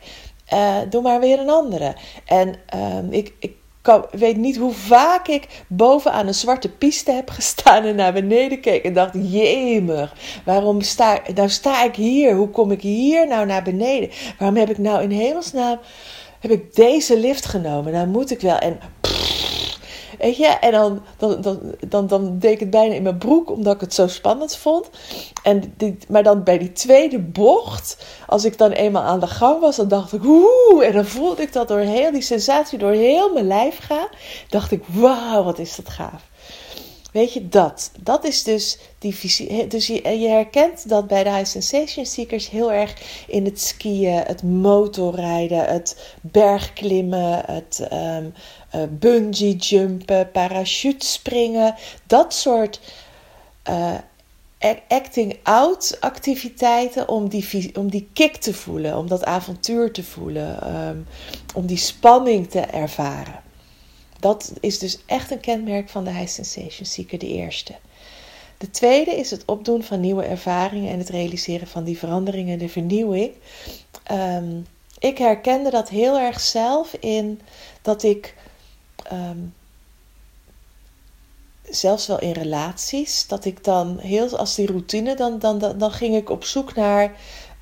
Uh, 0.53 0.77
doe 0.89 1.01
maar 1.01 1.19
weer 1.19 1.39
een 1.39 1.49
andere. 1.49 1.95
En 2.25 2.55
uh, 2.75 3.11
ik, 3.11 3.33
ik 3.39 3.55
ik 3.87 4.19
weet 4.19 4.37
niet 4.37 4.57
hoe 4.57 4.73
vaak 4.73 5.27
ik 5.27 5.47
bovenaan 5.67 6.27
een 6.27 6.33
zwarte 6.33 6.69
piste 6.69 7.11
heb 7.11 7.29
gestaan 7.29 7.83
en 7.83 7.95
naar 7.95 8.13
beneden 8.13 8.59
keek 8.59 8.83
en 8.83 8.93
dacht: 8.93 9.13
Jemig, 9.13 10.13
waarom 10.45 10.81
sta, 10.81 11.19
nou 11.35 11.49
sta 11.49 11.83
ik 11.83 11.95
hier? 11.95 12.35
Hoe 12.35 12.49
kom 12.49 12.71
ik 12.71 12.81
hier 12.81 13.27
nou 13.27 13.45
naar 13.45 13.63
beneden? 13.63 14.09
Waarom 14.39 14.57
heb 14.57 14.69
ik 14.69 14.77
nou 14.77 15.03
in 15.03 15.11
hemelsnaam 15.11 15.79
heb 16.39 16.51
ik 16.51 16.75
deze 16.75 17.19
lift 17.19 17.45
genomen? 17.45 17.93
Nou 17.93 18.07
moet 18.07 18.31
ik 18.31 18.41
wel. 18.41 18.57
En 18.57 18.79
Weet 20.17 20.37
je, 20.37 20.47
en 20.47 20.71
dan, 20.71 21.01
dan, 21.17 21.41
dan, 21.41 21.59
dan, 21.87 22.07
dan 22.07 22.39
deed 22.39 22.51
ik 22.51 22.59
het 22.59 22.69
bijna 22.69 22.93
in 22.93 23.03
mijn 23.03 23.17
broek, 23.17 23.49
omdat 23.49 23.73
ik 23.75 23.81
het 23.81 23.93
zo 23.93 24.07
spannend 24.07 24.57
vond. 24.57 24.89
En 25.43 25.73
die, 25.77 25.97
maar 26.07 26.23
dan 26.23 26.43
bij 26.43 26.57
die 26.57 26.71
tweede 26.71 27.19
bocht, 27.19 28.05
als 28.27 28.45
ik 28.45 28.57
dan 28.57 28.71
eenmaal 28.71 29.03
aan 29.03 29.19
de 29.19 29.27
gang 29.27 29.59
was, 29.59 29.75
dan 29.75 29.87
dacht 29.87 30.13
ik, 30.13 30.23
oeh, 30.23 30.85
en 30.85 30.93
dan 30.93 31.05
voelde 31.05 31.41
ik 31.41 31.53
dat 31.53 31.67
door 31.67 31.79
heel 31.79 32.11
die 32.11 32.21
sensatie 32.21 32.77
door 32.77 32.91
heel 32.91 33.33
mijn 33.33 33.47
lijf 33.47 33.77
gaan. 33.81 34.07
Dacht 34.49 34.71
ik, 34.71 34.83
wauw, 34.85 35.43
wat 35.43 35.59
is 35.59 35.75
dat 35.75 35.89
gaaf. 35.89 36.23
Weet 37.15 37.33
je, 37.33 37.49
dat. 37.49 37.91
Dat 37.99 38.23
is 38.23 38.43
dus 38.43 38.77
die 38.99 39.15
visie. 39.15 39.67
Dus 39.67 39.87
je, 39.87 40.19
je, 40.19 40.27
herkent 40.27 40.89
dat 40.89 41.07
bij 41.07 41.23
de 41.23 41.29
High 41.29 41.45
Sensation 41.45 42.05
Seekers 42.05 42.49
heel 42.49 42.71
erg 42.71 43.23
in 43.27 43.45
het 43.45 43.61
skiën, 43.61 44.23
het 44.25 44.43
motorrijden, 44.43 45.65
het 45.65 46.15
bergklimmen, 46.21 47.43
het 47.45 47.87
um, 47.93 48.33
uh, 48.75 48.81
bungee 48.89 49.55
jumpen, 49.55 50.31
parachutespringen. 50.31 51.75
Dat 52.07 52.33
soort 52.33 52.79
uh, 53.69 53.93
acting 54.87 55.37
out 55.43 55.97
activiteiten 55.99 57.09
om 57.09 57.29
die, 57.29 57.75
om 57.75 57.89
die 57.89 58.09
kick 58.13 58.35
te 58.35 58.53
voelen, 58.53 58.97
om 58.97 59.07
dat 59.07 59.25
avontuur 59.25 59.91
te 59.91 60.03
voelen, 60.03 60.75
um, 60.87 61.07
om 61.55 61.65
die 61.65 61.77
spanning 61.77 62.49
te 62.49 62.59
ervaren. 62.59 63.44
Dat 64.25 64.53
is 64.59 64.79
dus 64.79 64.99
echt 65.05 65.31
een 65.31 65.39
kenmerk 65.39 65.89
van 65.89 66.03
de 66.03 66.11
High 66.11 66.27
Sensation 66.27 66.85
Seeker, 66.85 67.19
de 67.19 67.27
eerste. 67.27 67.75
De 68.57 68.69
tweede 68.69 69.11
is 69.11 69.31
het 69.31 69.45
opdoen 69.45 69.83
van 69.83 69.99
nieuwe 69.99 70.23
ervaringen 70.23 70.91
en 70.91 70.99
het 70.99 71.09
realiseren 71.09 71.67
van 71.67 71.83
die 71.83 71.97
veranderingen, 71.97 72.59
de 72.59 72.69
vernieuwing. 72.69 73.31
Um, 74.11 74.67
ik 74.99 75.17
herkende 75.17 75.69
dat 75.69 75.89
heel 75.89 76.19
erg 76.19 76.39
zelf 76.39 76.93
in 76.93 77.41
dat 77.81 78.03
ik. 78.03 78.35
Ehm, 79.03 79.39
zelfs 81.69 82.07
wel 82.07 82.19
in 82.19 82.31
relaties, 82.31 83.27
dat 83.27 83.45
ik 83.45 83.63
dan 83.63 83.97
heel 83.99 84.37
als 84.37 84.55
die 84.55 84.67
routine, 84.67 85.15
dan, 85.15 85.39
dan, 85.39 85.59
dan, 85.59 85.77
dan 85.77 85.91
ging 85.91 86.15
ik 86.15 86.29
op 86.29 86.43
zoek 86.43 86.75
naar 86.75 87.15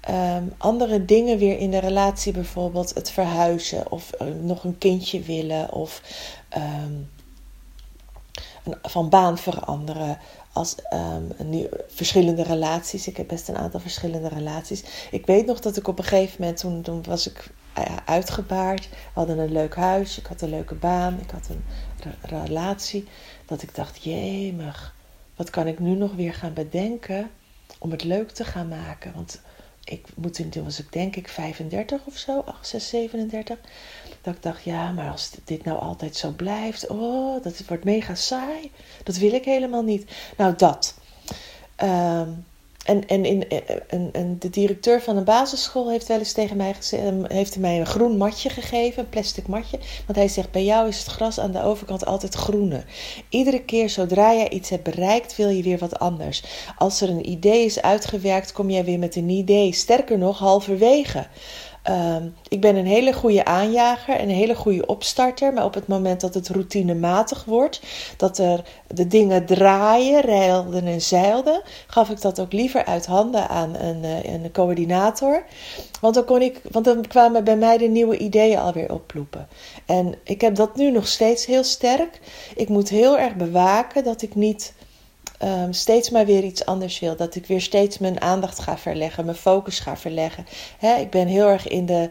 um, 0.09 0.53
andere 0.57 1.05
dingen 1.05 1.37
weer 1.37 1.57
in 1.57 1.71
de 1.71 1.79
relatie, 1.79 2.33
bijvoorbeeld 2.33 2.93
het 2.93 3.11
verhuizen 3.11 3.91
of 3.91 4.09
uh, 4.21 4.27
nog 4.41 4.63
een 4.63 4.77
kindje 4.77 5.21
willen 5.21 5.71
of 5.71 6.01
een, 6.49 7.09
van 8.81 9.09
baan 9.09 9.37
veranderen. 9.37 10.17
Als 10.53 10.75
een 10.89 11.67
verschillende 11.87 12.43
relaties. 12.43 13.07
Ik 13.07 13.17
heb 13.17 13.27
best 13.27 13.47
een 13.47 13.57
aantal 13.57 13.79
verschillende 13.79 14.27
relaties. 14.27 14.83
Ik 15.11 15.25
weet 15.25 15.45
nog 15.45 15.59
dat 15.59 15.77
ik 15.77 15.87
op 15.87 15.97
een 15.97 16.03
gegeven 16.03 16.35
moment, 16.39 16.59
toen, 16.59 16.81
toen 16.81 17.03
was 17.03 17.27
ik 17.27 17.51
uh, 17.77 17.85
uitgebaard. 18.05 18.89
We 18.89 18.95
hadden 19.13 19.37
een 19.37 19.51
leuk 19.51 19.75
huis, 19.75 20.17
ik 20.17 20.25
had 20.25 20.41
een 20.41 20.49
leuke 20.49 20.75
baan, 20.75 21.19
ik 21.21 21.31
had 21.31 21.47
een 21.49 21.63
re 21.99 22.37
relatie. 22.45 23.07
Dat 23.45 23.61
ik 23.61 23.75
dacht, 23.75 24.03
jemig, 24.03 24.95
wat 25.35 25.49
kan 25.49 25.67
ik 25.67 25.79
nu 25.79 25.95
nog 25.95 26.13
weer 26.13 26.33
gaan 26.33 26.53
bedenken 26.53 27.29
om 27.79 27.91
het 27.91 28.03
leuk 28.03 28.31
te 28.31 28.45
gaan 28.45 28.67
maken? 28.67 29.13
Want 29.15 29.41
ik 29.83 30.07
moet 30.15 30.39
in, 30.39 30.49
toen 30.49 30.63
was 30.63 30.79
ik 30.79 30.91
denk 30.91 31.15
ik 31.15 31.27
35 31.27 32.05
of 32.05 32.17
zo, 32.17 32.39
8, 32.39 32.67
6, 32.67 32.89
37. 32.89 33.59
Dat 34.21 34.35
ik 34.35 34.41
dacht, 34.41 34.63
ja, 34.63 34.91
maar 34.91 35.11
als 35.11 35.31
dit 35.43 35.63
nou 35.63 35.79
altijd 35.79 36.15
zo 36.15 36.31
blijft, 36.31 36.87
oh, 36.87 37.43
dat 37.43 37.63
wordt 37.67 37.83
mega 37.83 38.15
saai. 38.15 38.71
Dat 39.03 39.17
wil 39.17 39.33
ik 39.33 39.45
helemaal 39.45 39.83
niet. 39.83 40.11
Nou, 40.37 40.55
dat. 40.55 40.95
Um, 41.83 42.45
en, 42.83 43.07
en, 43.07 43.25
in, 43.25 43.47
en, 43.87 44.09
en, 44.11 44.35
de 44.39 44.49
directeur 44.49 45.01
van 45.01 45.17
een 45.17 45.23
basisschool 45.23 45.89
heeft 45.89 46.07
wel 46.07 46.17
eens 46.17 46.31
tegen 46.31 46.57
mij 46.57 46.73
gezegd, 46.73 47.03
ehm, 47.03 47.23
heeft 47.27 47.59
mij 47.59 47.79
een 47.79 47.85
groen 47.85 48.17
matje 48.17 48.49
gegeven, 48.49 49.03
een 49.03 49.09
plastic 49.09 49.47
matje. 49.47 49.79
Want 50.05 50.17
hij 50.17 50.27
zegt, 50.27 50.51
bij 50.51 50.63
jou 50.63 50.87
is 50.87 50.97
het 50.97 51.07
gras 51.07 51.39
aan 51.39 51.51
de 51.51 51.63
overkant 51.63 52.05
altijd 52.05 52.33
groener. 52.33 52.85
Iedere 53.29 53.63
keer 53.63 53.89
zodra 53.89 54.33
jij 54.33 54.49
iets 54.49 54.69
hebt 54.69 54.83
bereikt, 54.83 55.35
wil 55.35 55.49
je 55.49 55.63
weer 55.63 55.77
wat 55.77 55.99
anders. 55.99 56.43
Als 56.77 57.01
er 57.01 57.09
een 57.09 57.29
idee 57.29 57.65
is 57.65 57.81
uitgewerkt, 57.81 58.51
kom 58.51 58.69
jij 58.69 58.85
weer 58.85 58.99
met 58.99 59.15
een 59.15 59.29
idee. 59.29 59.73
Sterker 59.73 60.17
nog, 60.17 60.39
halverwege. 60.39 61.27
Um, 61.89 62.35
ik 62.47 62.61
ben 62.61 62.75
een 62.75 62.85
hele 62.85 63.13
goede 63.13 63.45
aanjager 63.45 64.15
en 64.15 64.29
een 64.29 64.35
hele 64.35 64.55
goede 64.55 64.85
opstarter. 64.85 65.53
Maar 65.53 65.65
op 65.65 65.73
het 65.73 65.87
moment 65.87 66.21
dat 66.21 66.33
het 66.33 66.49
routinematig 66.49 67.45
wordt, 67.45 67.81
dat 68.17 68.37
er 68.37 68.63
de 68.87 69.07
dingen 69.07 69.45
draaien, 69.45 70.21
reilden 70.21 70.85
en 70.85 71.01
zeilden, 71.01 71.61
gaf 71.87 72.09
ik 72.09 72.21
dat 72.21 72.39
ook 72.39 72.53
liever 72.53 72.85
uit 72.85 73.05
handen 73.05 73.49
aan 73.49 73.75
een, 73.75 74.03
eh, 74.03 74.33
een 74.33 74.51
coördinator. 74.51 75.43
Want 76.01 76.13
dan, 76.13 76.25
kon 76.25 76.41
ik, 76.41 76.61
want 76.71 76.85
dan 76.85 77.07
kwamen 77.07 77.43
bij 77.43 77.57
mij 77.57 77.77
de 77.77 77.87
nieuwe 77.87 78.17
ideeën 78.17 78.59
alweer 78.59 78.93
opploepen. 78.93 79.47
En 79.85 80.15
ik 80.23 80.41
heb 80.41 80.55
dat 80.55 80.75
nu 80.75 80.91
nog 80.91 81.07
steeds 81.07 81.45
heel 81.45 81.63
sterk. 81.63 82.19
Ik 82.55 82.69
moet 82.69 82.89
heel 82.89 83.17
erg 83.19 83.35
bewaken 83.35 84.03
dat 84.03 84.21
ik 84.21 84.35
niet 84.35 84.73
um, 85.43 85.73
steeds 85.73 86.09
maar 86.09 86.25
weer 86.25 86.43
iets 86.43 86.65
anders 86.65 86.99
wil. 86.99 87.15
Dat 87.15 87.35
ik 87.35 87.45
weer 87.45 87.61
steeds 87.61 87.97
mijn 87.97 88.21
aandacht 88.21 88.59
ga 88.59 88.77
verleggen, 88.77 89.25
mijn 89.25 89.37
focus 89.37 89.79
ga 89.79 89.97
verleggen. 89.97 90.45
ik 90.99 91.09
ben 91.09 91.27
heel 91.27 91.47
erg 91.47 91.67
in 91.67 91.85
de 91.85 92.09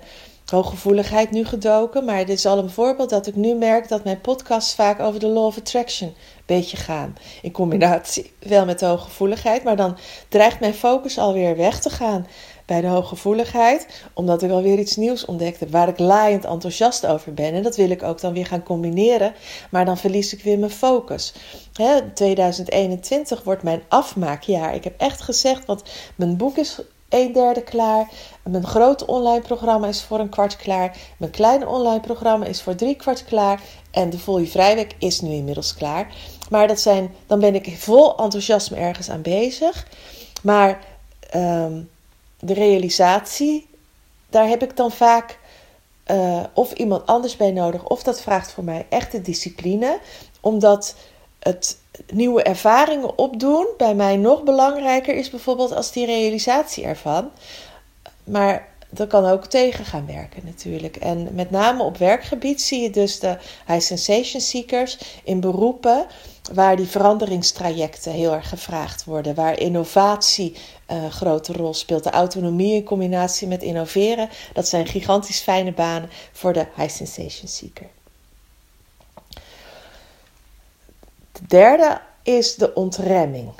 hooggevoeligheid 0.53 1.31
nu 1.31 1.45
gedoken. 1.45 2.05
Maar 2.05 2.27
dit 2.27 2.39
is 2.39 2.47
al 2.47 2.59
een 2.59 2.71
voorbeeld 2.71 3.11
dat 3.11 3.27
ik 3.27 3.35
nu 3.35 3.55
merk 3.55 3.89
dat 3.89 4.05
mijn 4.05 4.21
podcasts 4.21 4.75
vaak 4.75 5.01
over 5.01 5.21
de 5.21 5.27
law 5.27 5.45
of 5.45 5.59
attraction 5.59 6.09
een 6.09 6.15
beetje 6.47 6.77
gaan. 6.77 7.17
In 7.43 7.53
combinatie 7.53 8.33
wel 8.39 8.65
met 8.65 8.79
de 8.79 8.87
hooggevoeligheid. 8.87 9.65
Maar 9.65 9.77
dan 9.77 9.99
dreigt 10.29 10.61
mijn 10.61 10.75
focus 10.75 11.19
alweer 11.19 11.57
weg 11.57 11.81
te 11.81 11.91
gaan 11.91 12.27
bij 12.73 12.81
de 12.81 12.87
hooggevoeligheid, 12.87 13.87
omdat 14.15 14.43
ik 14.43 14.51
alweer 14.51 14.79
iets 14.79 14.97
nieuws 14.97 15.25
ontdekte 15.25 15.69
waar 15.69 15.89
ik 15.89 15.99
laaiend 15.99 16.45
enthousiast 16.45 17.07
over 17.07 17.35
ben. 17.35 17.55
En 17.55 17.63
dat 17.63 17.77
wil 17.77 17.91
ik 17.91 18.03
ook 18.03 18.21
dan 18.21 18.33
weer 18.33 18.47
gaan 18.47 18.63
combineren, 18.63 19.35
maar 19.71 19.85
dan 19.85 19.99
verlies 19.99 20.33
ik 20.33 20.43
weer 20.43 20.59
mijn 20.59 20.71
focus. 20.71 21.35
He, 21.73 22.13
2021 22.15 23.43
wordt 23.43 23.63
mijn 23.63 23.83
afmaakjaar. 23.89 24.75
Ik 24.75 24.85
heb 24.85 25.01
echt 25.01 25.21
gezegd, 25.21 25.67
want 25.67 25.83
mijn 26.17 26.37
boek 26.37 26.57
is 26.57 26.79
een 27.09 27.33
derde 27.33 27.63
klaar. 27.63 28.09
Mijn 28.43 28.67
grote 28.67 29.07
online 29.07 29.43
programma 29.43 29.87
is 29.87 30.03
voor 30.03 30.19
een 30.19 30.29
kwart 30.29 30.57
klaar. 30.57 30.97
Mijn 31.19 31.33
kleine 31.33 31.69
online 31.69 32.01
programma 32.01 32.47
is 32.47 32.63
voor 32.63 32.75
drie 32.75 32.97
kwart 32.97 33.25
klaar. 33.25 33.61
En 33.91 34.11
de 34.11 34.19
Volle 34.19 34.47
Vrijweek 34.47 34.95
is 34.99 35.21
nu 35.21 35.31
inmiddels 35.31 35.75
klaar. 35.75 36.15
Maar 36.51 36.69
dat 36.69 36.81
zijn, 36.81 37.15
dan 37.27 37.41
ben 37.41 37.55
ik 37.55 37.77
vol 37.79 38.19
enthousiasme 38.19 38.77
ergens 38.77 39.11
aan 39.11 39.23
bezig. 39.23 39.87
Maar 40.43 40.81
um, 41.35 41.91
de 42.45 42.55
realisatie, 42.55 43.69
daar 44.31 44.49
heb 44.49 44.63
ik 44.63 44.77
dan 44.77 44.91
vaak 44.91 45.39
uh, 46.07 46.43
of 46.55 46.73
iemand 46.73 47.07
anders 47.07 47.37
bij 47.37 47.51
nodig, 47.51 47.85
of 47.85 48.03
dat 48.03 48.21
vraagt 48.21 48.53
voor 48.53 48.65
mij 48.65 48.87
echte 48.89 49.23
discipline, 49.23 49.99
omdat 50.41 50.95
het 51.39 51.79
nieuwe 52.13 52.43
ervaringen 52.43 53.19
opdoen 53.19 53.67
bij 53.77 53.95
mij 53.95 54.17
nog 54.17 54.43
belangrijker 54.43 55.15
is, 55.15 55.31
bijvoorbeeld 55.31 55.73
als 55.73 55.93
die 55.93 56.07
realisatie 56.07 56.85
ervan. 56.85 57.31
Maar 58.25 58.69
dat 58.91 59.09
kan 59.09 59.25
ook 59.25 59.47
tegen 59.47 59.85
gaan 59.85 60.07
werken 60.07 60.43
natuurlijk. 60.45 60.97
En 60.97 61.29
met 61.35 61.51
name 61.51 61.83
op 61.83 61.97
werkgebied 61.97 62.63
zie 62.63 62.83
je 62.83 62.91
dus 62.91 63.19
de 63.19 63.37
high 63.67 63.81
sensation 63.81 64.41
seekers 64.41 64.99
in 65.25 65.41
beroepen 65.41 66.07
waar 66.53 66.77
die 66.77 66.87
veranderingstrajecten 66.87 68.13
heel 68.13 68.33
erg 68.33 68.49
gevraagd 68.49 69.05
worden, 69.05 69.35
waar 69.35 69.59
innovatie 69.59 70.57
uh, 70.93 71.11
grote 71.11 71.53
rol 71.53 71.75
speelt. 71.75 72.05
De 72.05 72.11
autonomie 72.11 72.75
in 72.75 72.85
combinatie 72.85 73.49
met 73.49 73.63
innoveren, 73.63 74.29
dat 74.53 74.69
zijn 74.69 74.87
gigantisch 74.87 75.41
fijne 75.41 75.73
banen 75.73 76.11
voor 76.33 76.53
de 76.53 76.67
high 76.77 76.95
sensation 76.95 77.49
seeker. 77.49 77.87
De 81.33 81.47
derde 81.47 82.01
is 82.23 82.55
de 82.55 82.75
ontremming, 82.75 83.53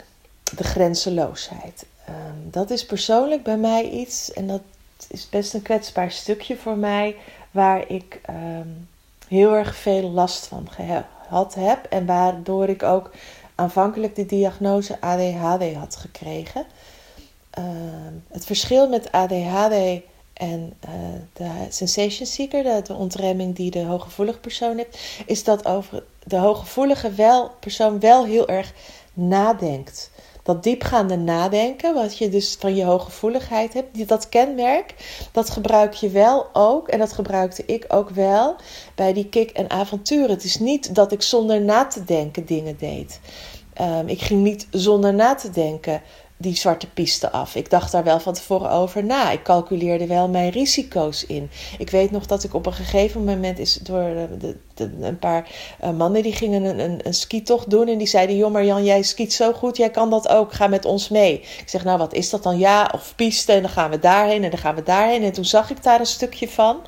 de 0.57 0.65
grenzeloosheid. 0.65 1.85
Um, 2.09 2.51
dat 2.51 2.71
is 2.71 2.87
persoonlijk 2.87 3.43
bij 3.43 3.57
mij 3.57 3.91
iets, 3.91 4.33
en 4.33 4.47
dat 4.47 4.63
is 5.09 5.29
best 5.29 5.55
een 5.55 5.63
kwetsbaar 5.63 6.11
stukje 6.11 6.57
voor 6.57 6.77
mij, 6.77 7.17
waar 7.51 7.89
ik 7.89 8.21
um, 8.31 8.89
heel 9.29 9.55
erg 9.55 9.77
veel 9.77 10.11
last 10.11 10.47
van 10.47 10.69
gehad 10.71 11.55
heb. 11.55 11.85
En 11.85 12.07
waardoor 12.07 12.69
ik 12.69 12.83
ook 12.83 13.11
aanvankelijk 13.55 14.15
de 14.15 14.27
diagnose 14.27 15.01
ADHD 15.01 15.75
had 15.75 15.97
gekregen. 15.97 16.67
Uh, 17.59 17.65
het 18.29 18.45
verschil 18.45 18.89
met 18.89 19.13
ADHD 19.13 20.01
en 20.33 20.73
uh, 20.89 20.91
de 21.33 21.51
sensation 21.69 22.27
seeker, 22.27 22.63
de, 22.63 22.81
de, 22.85 22.95
ontremming 22.95 23.57
die 23.57 23.71
de 23.71 23.85
hooggevoelige 23.85 24.39
persoon 24.39 24.77
heeft, 24.77 24.99
is 25.27 25.45
dat 25.45 25.67
over 25.67 26.05
de 26.25 26.37
hooggevoelige 26.37 27.13
wel, 27.13 27.51
persoon 27.61 28.01
wel 28.01 28.25
heel 28.25 28.49
erg 28.49 28.73
nadenkt 29.13 30.11
dat 30.43 30.63
diepgaande 30.63 31.17
nadenken, 31.17 31.95
wat 31.95 32.19
je 32.19 32.29
dus 32.29 32.57
van 32.59 32.75
je 32.75 32.85
hooggevoeligheid 32.85 33.73
hebt, 33.73 34.09
dat 34.09 34.29
kenmerk, 34.29 34.95
dat 35.33 35.51
gebruik 35.51 35.93
je 35.93 36.09
wel 36.09 36.47
ook, 36.53 36.89
en 36.89 36.99
dat 36.99 37.13
gebruikte 37.13 37.65
ik 37.67 37.85
ook 37.89 38.11
wel 38.11 38.57
bij 38.95 39.13
die 39.13 39.29
kick 39.29 39.51
en 39.51 39.71
avonturen. 39.71 40.31
Het 40.31 40.45
is 40.45 40.59
niet 40.59 40.95
dat 40.95 41.13
ik 41.13 41.23
zonder 41.23 41.61
na 41.61 41.87
te 41.87 42.05
denken 42.05 42.47
dingen 42.47 42.77
deed. 42.79 43.21
Um, 43.81 44.09
ik 44.09 44.21
ging 44.21 44.43
niet 44.43 44.67
zonder 44.71 45.15
na 45.15 45.35
te 45.35 45.51
denken 45.51 46.03
die 46.43 46.57
zwarte 46.57 46.87
piste 46.87 47.31
af. 47.31 47.55
Ik 47.55 47.71
dacht 47.71 47.93
daar 47.93 48.05
wel 48.05 48.21
van 48.21 48.35
tevoren 48.35 48.71
over 48.71 49.05
na. 49.05 49.31
Ik 49.31 49.43
calculeerde 49.43 50.07
wel 50.07 50.29
mijn 50.29 50.51
risico's 50.51 51.27
in. 51.27 51.51
Ik 51.79 51.91
weet 51.91 52.11
nog 52.11 52.27
dat 52.27 52.45
ik 52.45 52.55
op 52.55 52.67
een 52.67 52.73
gegeven 52.73 53.25
moment 53.25 53.59
is 53.59 53.75
door 53.75 54.03
de, 54.39 54.57
de, 54.75 54.91
een 55.01 55.19
paar 55.19 55.51
uh, 55.85 55.91
mannen 55.91 56.23
die 56.23 56.33
gingen 56.33 56.65
een, 56.65 56.79
een, 56.79 57.07
een 57.07 57.15
skitocht 57.15 57.71
doen 57.71 57.89
en 57.89 57.99
die 57.99 58.07
zeiden: 58.07 58.37
Joh, 58.37 58.53
maar 58.53 58.65
Jan, 58.65 58.85
jij 58.85 59.03
skiet 59.03 59.33
zo 59.33 59.53
goed, 59.53 59.77
jij 59.77 59.91
kan 59.91 60.11
dat 60.11 60.29
ook. 60.29 60.53
Ga 60.53 60.67
met 60.67 60.85
ons 60.85 61.09
mee. 61.09 61.41
Ik 61.41 61.69
zeg: 61.69 61.85
Nou, 61.85 61.99
wat 61.99 62.15
is 62.15 62.31
dat 62.31 62.43
dan? 62.43 62.59
Ja, 62.59 62.91
of 62.95 63.13
piste. 63.17 63.53
En 63.53 63.63
dan 63.63 63.71
gaan 63.71 63.91
we 63.91 63.99
daarheen 63.99 64.45
en 64.45 64.51
dan 64.51 64.59
gaan 64.59 64.75
we 64.75 64.83
daarheen. 64.83 65.23
En 65.23 65.33
toen 65.33 65.45
zag 65.45 65.71
ik 65.71 65.83
daar 65.83 66.01
een 66.01 66.07
stukje 66.07 66.49
van. 66.49 66.81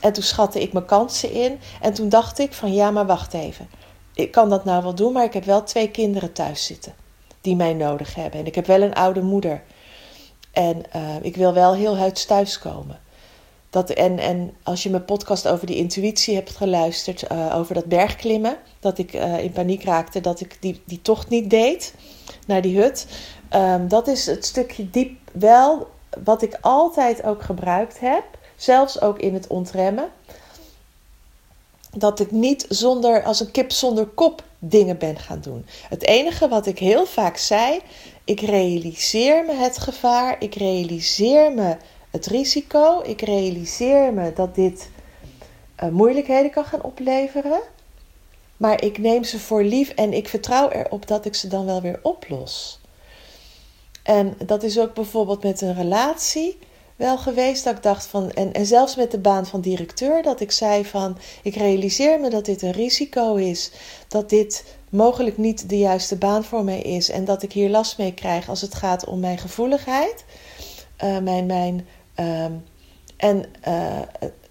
En 0.00 0.12
toen 0.12 0.22
schatte 0.22 0.60
ik 0.60 0.72
mijn 0.72 0.86
kansen 0.86 1.32
in. 1.32 1.58
En 1.80 1.92
toen 1.92 2.08
dacht 2.08 2.38
ik: 2.38 2.52
van 2.52 2.72
ja, 2.72 2.90
maar 2.90 3.06
wacht 3.06 3.34
even. 3.34 3.68
Ik 4.14 4.30
kan 4.30 4.50
dat 4.50 4.64
nou 4.64 4.82
wel 4.82 4.94
doen, 4.94 5.12
maar 5.12 5.24
ik 5.24 5.32
heb 5.32 5.44
wel 5.44 5.62
twee 5.62 5.90
kinderen 5.90 6.32
thuis 6.32 6.66
zitten 6.66 7.05
die 7.46 7.56
mij 7.56 7.74
nodig 7.74 8.14
hebben. 8.14 8.40
En 8.40 8.46
ik 8.46 8.54
heb 8.54 8.66
wel 8.66 8.82
een 8.82 8.94
oude 8.94 9.22
moeder. 9.22 9.62
En 10.52 10.82
uh, 10.96 11.02
ik 11.22 11.36
wil 11.36 11.52
wel 11.52 11.74
heel 11.74 11.96
huids 11.96 12.24
thuiskomen. 12.24 13.00
Dat, 13.70 13.90
en, 13.90 14.18
en 14.18 14.54
als 14.62 14.82
je 14.82 14.90
mijn 14.90 15.04
podcast 15.04 15.48
over 15.48 15.66
die 15.66 15.76
intuïtie 15.76 16.34
hebt 16.34 16.56
geluisterd, 16.56 17.30
uh, 17.32 17.56
over 17.56 17.74
dat 17.74 17.84
bergklimmen, 17.84 18.56
dat 18.80 18.98
ik 18.98 19.12
uh, 19.12 19.38
in 19.38 19.52
paniek 19.52 19.84
raakte 19.84 20.20
dat 20.20 20.40
ik 20.40 20.56
die, 20.60 20.82
die 20.84 21.02
tocht 21.02 21.28
niet 21.28 21.50
deed 21.50 21.94
naar 22.46 22.62
die 22.62 22.80
hut. 22.80 23.06
Um, 23.54 23.88
dat 23.88 24.08
is 24.08 24.26
het 24.26 24.44
stukje 24.44 24.90
diep 24.90 25.18
wel 25.32 25.88
wat 26.24 26.42
ik 26.42 26.58
altijd 26.60 27.22
ook 27.22 27.42
gebruikt 27.42 28.00
heb, 28.00 28.24
zelfs 28.56 29.00
ook 29.00 29.18
in 29.18 29.34
het 29.34 29.46
ontremmen. 29.46 30.08
Dat 31.90 32.20
ik 32.20 32.30
niet 32.30 32.66
zonder, 32.68 33.22
als 33.22 33.40
een 33.40 33.50
kip 33.50 33.72
zonder 33.72 34.06
kop 34.06 34.42
dingen 34.68 34.98
ben 34.98 35.18
gaan 35.18 35.40
doen. 35.40 35.66
Het 35.88 36.02
enige 36.02 36.48
wat 36.48 36.66
ik 36.66 36.78
heel 36.78 37.06
vaak 37.06 37.36
zei, 37.36 37.80
ik 38.24 38.40
realiseer 38.40 39.44
me 39.44 39.54
het 39.54 39.78
gevaar, 39.78 40.36
ik 40.38 40.54
realiseer 40.54 41.52
me 41.52 41.76
het 42.16 42.26
risico. 42.26 43.02
Ik 43.04 43.20
realiseer 43.20 44.12
me 44.12 44.32
dat 44.32 44.54
dit 44.54 44.90
uh, 45.82 45.88
moeilijkheden 45.88 46.50
kan 46.50 46.64
gaan 46.64 46.82
opleveren. 46.82 47.60
Maar 48.56 48.82
ik 48.82 48.98
neem 48.98 49.24
ze 49.24 49.38
voor 49.38 49.62
lief 49.62 49.90
en 49.90 50.12
ik 50.12 50.28
vertrouw 50.28 50.70
erop 50.70 51.06
dat 51.06 51.24
ik 51.24 51.34
ze 51.34 51.48
dan 51.48 51.66
wel 51.66 51.80
weer 51.80 51.98
oplos. 52.02 52.80
En 54.02 54.36
dat 54.46 54.62
is 54.62 54.78
ook 54.78 54.94
bijvoorbeeld 54.94 55.42
met 55.42 55.60
een 55.60 55.74
relatie 55.74 56.58
wel 56.96 57.18
geweest 57.18 57.64
dat 57.64 57.76
ik 57.76 57.82
dacht 57.82 58.06
van, 58.06 58.30
en, 58.30 58.52
en 58.52 58.66
zelfs 58.66 58.96
met 58.96 59.10
de 59.10 59.18
baan 59.18 59.46
van 59.46 59.60
directeur, 59.60 60.22
dat 60.22 60.40
ik 60.40 60.50
zei 60.50 60.84
van, 60.84 61.18
ik 61.42 61.54
realiseer 61.54 62.20
me 62.20 62.30
dat 62.30 62.44
dit 62.44 62.62
een 62.62 62.72
risico 62.72 63.34
is, 63.34 63.70
dat 64.08 64.30
dit 64.30 64.64
mogelijk 64.90 65.38
niet 65.38 65.68
de 65.68 65.78
juiste 65.78 66.16
baan 66.16 66.44
voor 66.44 66.64
mij 66.64 66.80
is 66.80 67.10
en 67.10 67.24
dat 67.24 67.42
ik 67.42 67.52
hier 67.52 67.70
last 67.70 67.98
mee 67.98 68.14
krijg 68.14 68.48
als 68.48 68.60
het 68.60 68.74
gaat 68.74 69.04
om 69.04 69.20
mijn 69.20 69.38
gevoeligheid, 69.38 70.24
uh, 71.04 71.18
mijn, 71.18 71.46
mijn, 71.46 71.86
uh, 72.20 72.44
en 73.16 73.44
uh, 73.68 74.00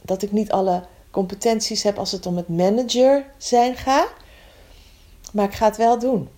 dat 0.02 0.22
ik 0.22 0.32
niet 0.32 0.52
alle 0.52 0.84
competenties 1.12 1.84
heb 1.84 1.98
als 1.98 2.12
het 2.12 2.26
om 2.26 2.38
het 2.38 2.48
manager 2.48 3.26
zijn 3.38 3.76
gaat, 3.76 4.14
maar 5.32 5.46
ik 5.46 5.54
ga 5.54 5.66
het 5.66 5.78
wel 5.78 6.00
doen. 6.00 6.30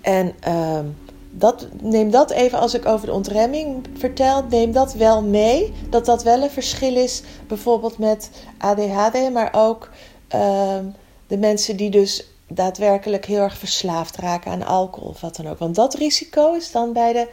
En 0.00 0.34
ehm, 0.40 0.86
dat, 1.30 1.66
neem 1.80 2.10
dat 2.10 2.30
even 2.30 2.58
als 2.58 2.74
ik 2.74 2.86
over 2.86 3.06
de 3.06 3.12
ontremming 3.12 3.86
vertel. 3.96 4.44
Neem 4.50 4.72
dat 4.72 4.94
wel 4.94 5.22
mee. 5.22 5.72
Dat 5.90 6.04
dat 6.04 6.22
wel 6.22 6.42
een 6.42 6.50
verschil 6.50 6.96
is, 6.96 7.22
bijvoorbeeld 7.46 7.98
met 7.98 8.30
ADHD, 8.58 9.32
maar 9.32 9.48
ook 9.52 9.90
uh, 10.34 10.78
de 11.26 11.38
mensen 11.38 11.76
die 11.76 11.90
dus 11.90 12.24
daadwerkelijk 12.48 13.26
heel 13.26 13.40
erg 13.40 13.58
verslaafd 13.58 14.16
raken 14.16 14.50
aan 14.50 14.66
alcohol 14.66 15.08
of 15.08 15.20
wat 15.20 15.36
dan 15.36 15.48
ook. 15.48 15.58
Want 15.58 15.74
dat 15.74 15.94
risico 15.94 16.54
is 16.54 16.70
dan 16.70 16.92
bij 16.92 17.12
de 17.12 17.28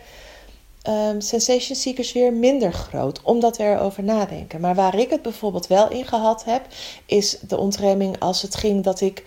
um, 0.89 1.21
sensation 1.21 1.77
seekers 1.77 2.13
weer 2.13 2.33
minder 2.33 2.73
groot, 2.73 3.21
omdat 3.21 3.57
we 3.57 3.63
erover 3.63 4.03
nadenken. 4.03 4.61
Maar 4.61 4.75
waar 4.75 4.95
ik 4.95 5.09
het 5.09 5.21
bijvoorbeeld 5.21 5.67
wel 5.67 5.89
in 5.89 6.05
gehad 6.05 6.43
heb, 6.43 6.65
is 7.05 7.37
de 7.47 7.57
ontremming 7.57 8.19
als 8.19 8.41
het 8.41 8.55
ging 8.55 8.83
dat 8.83 9.01
ik 9.01 9.23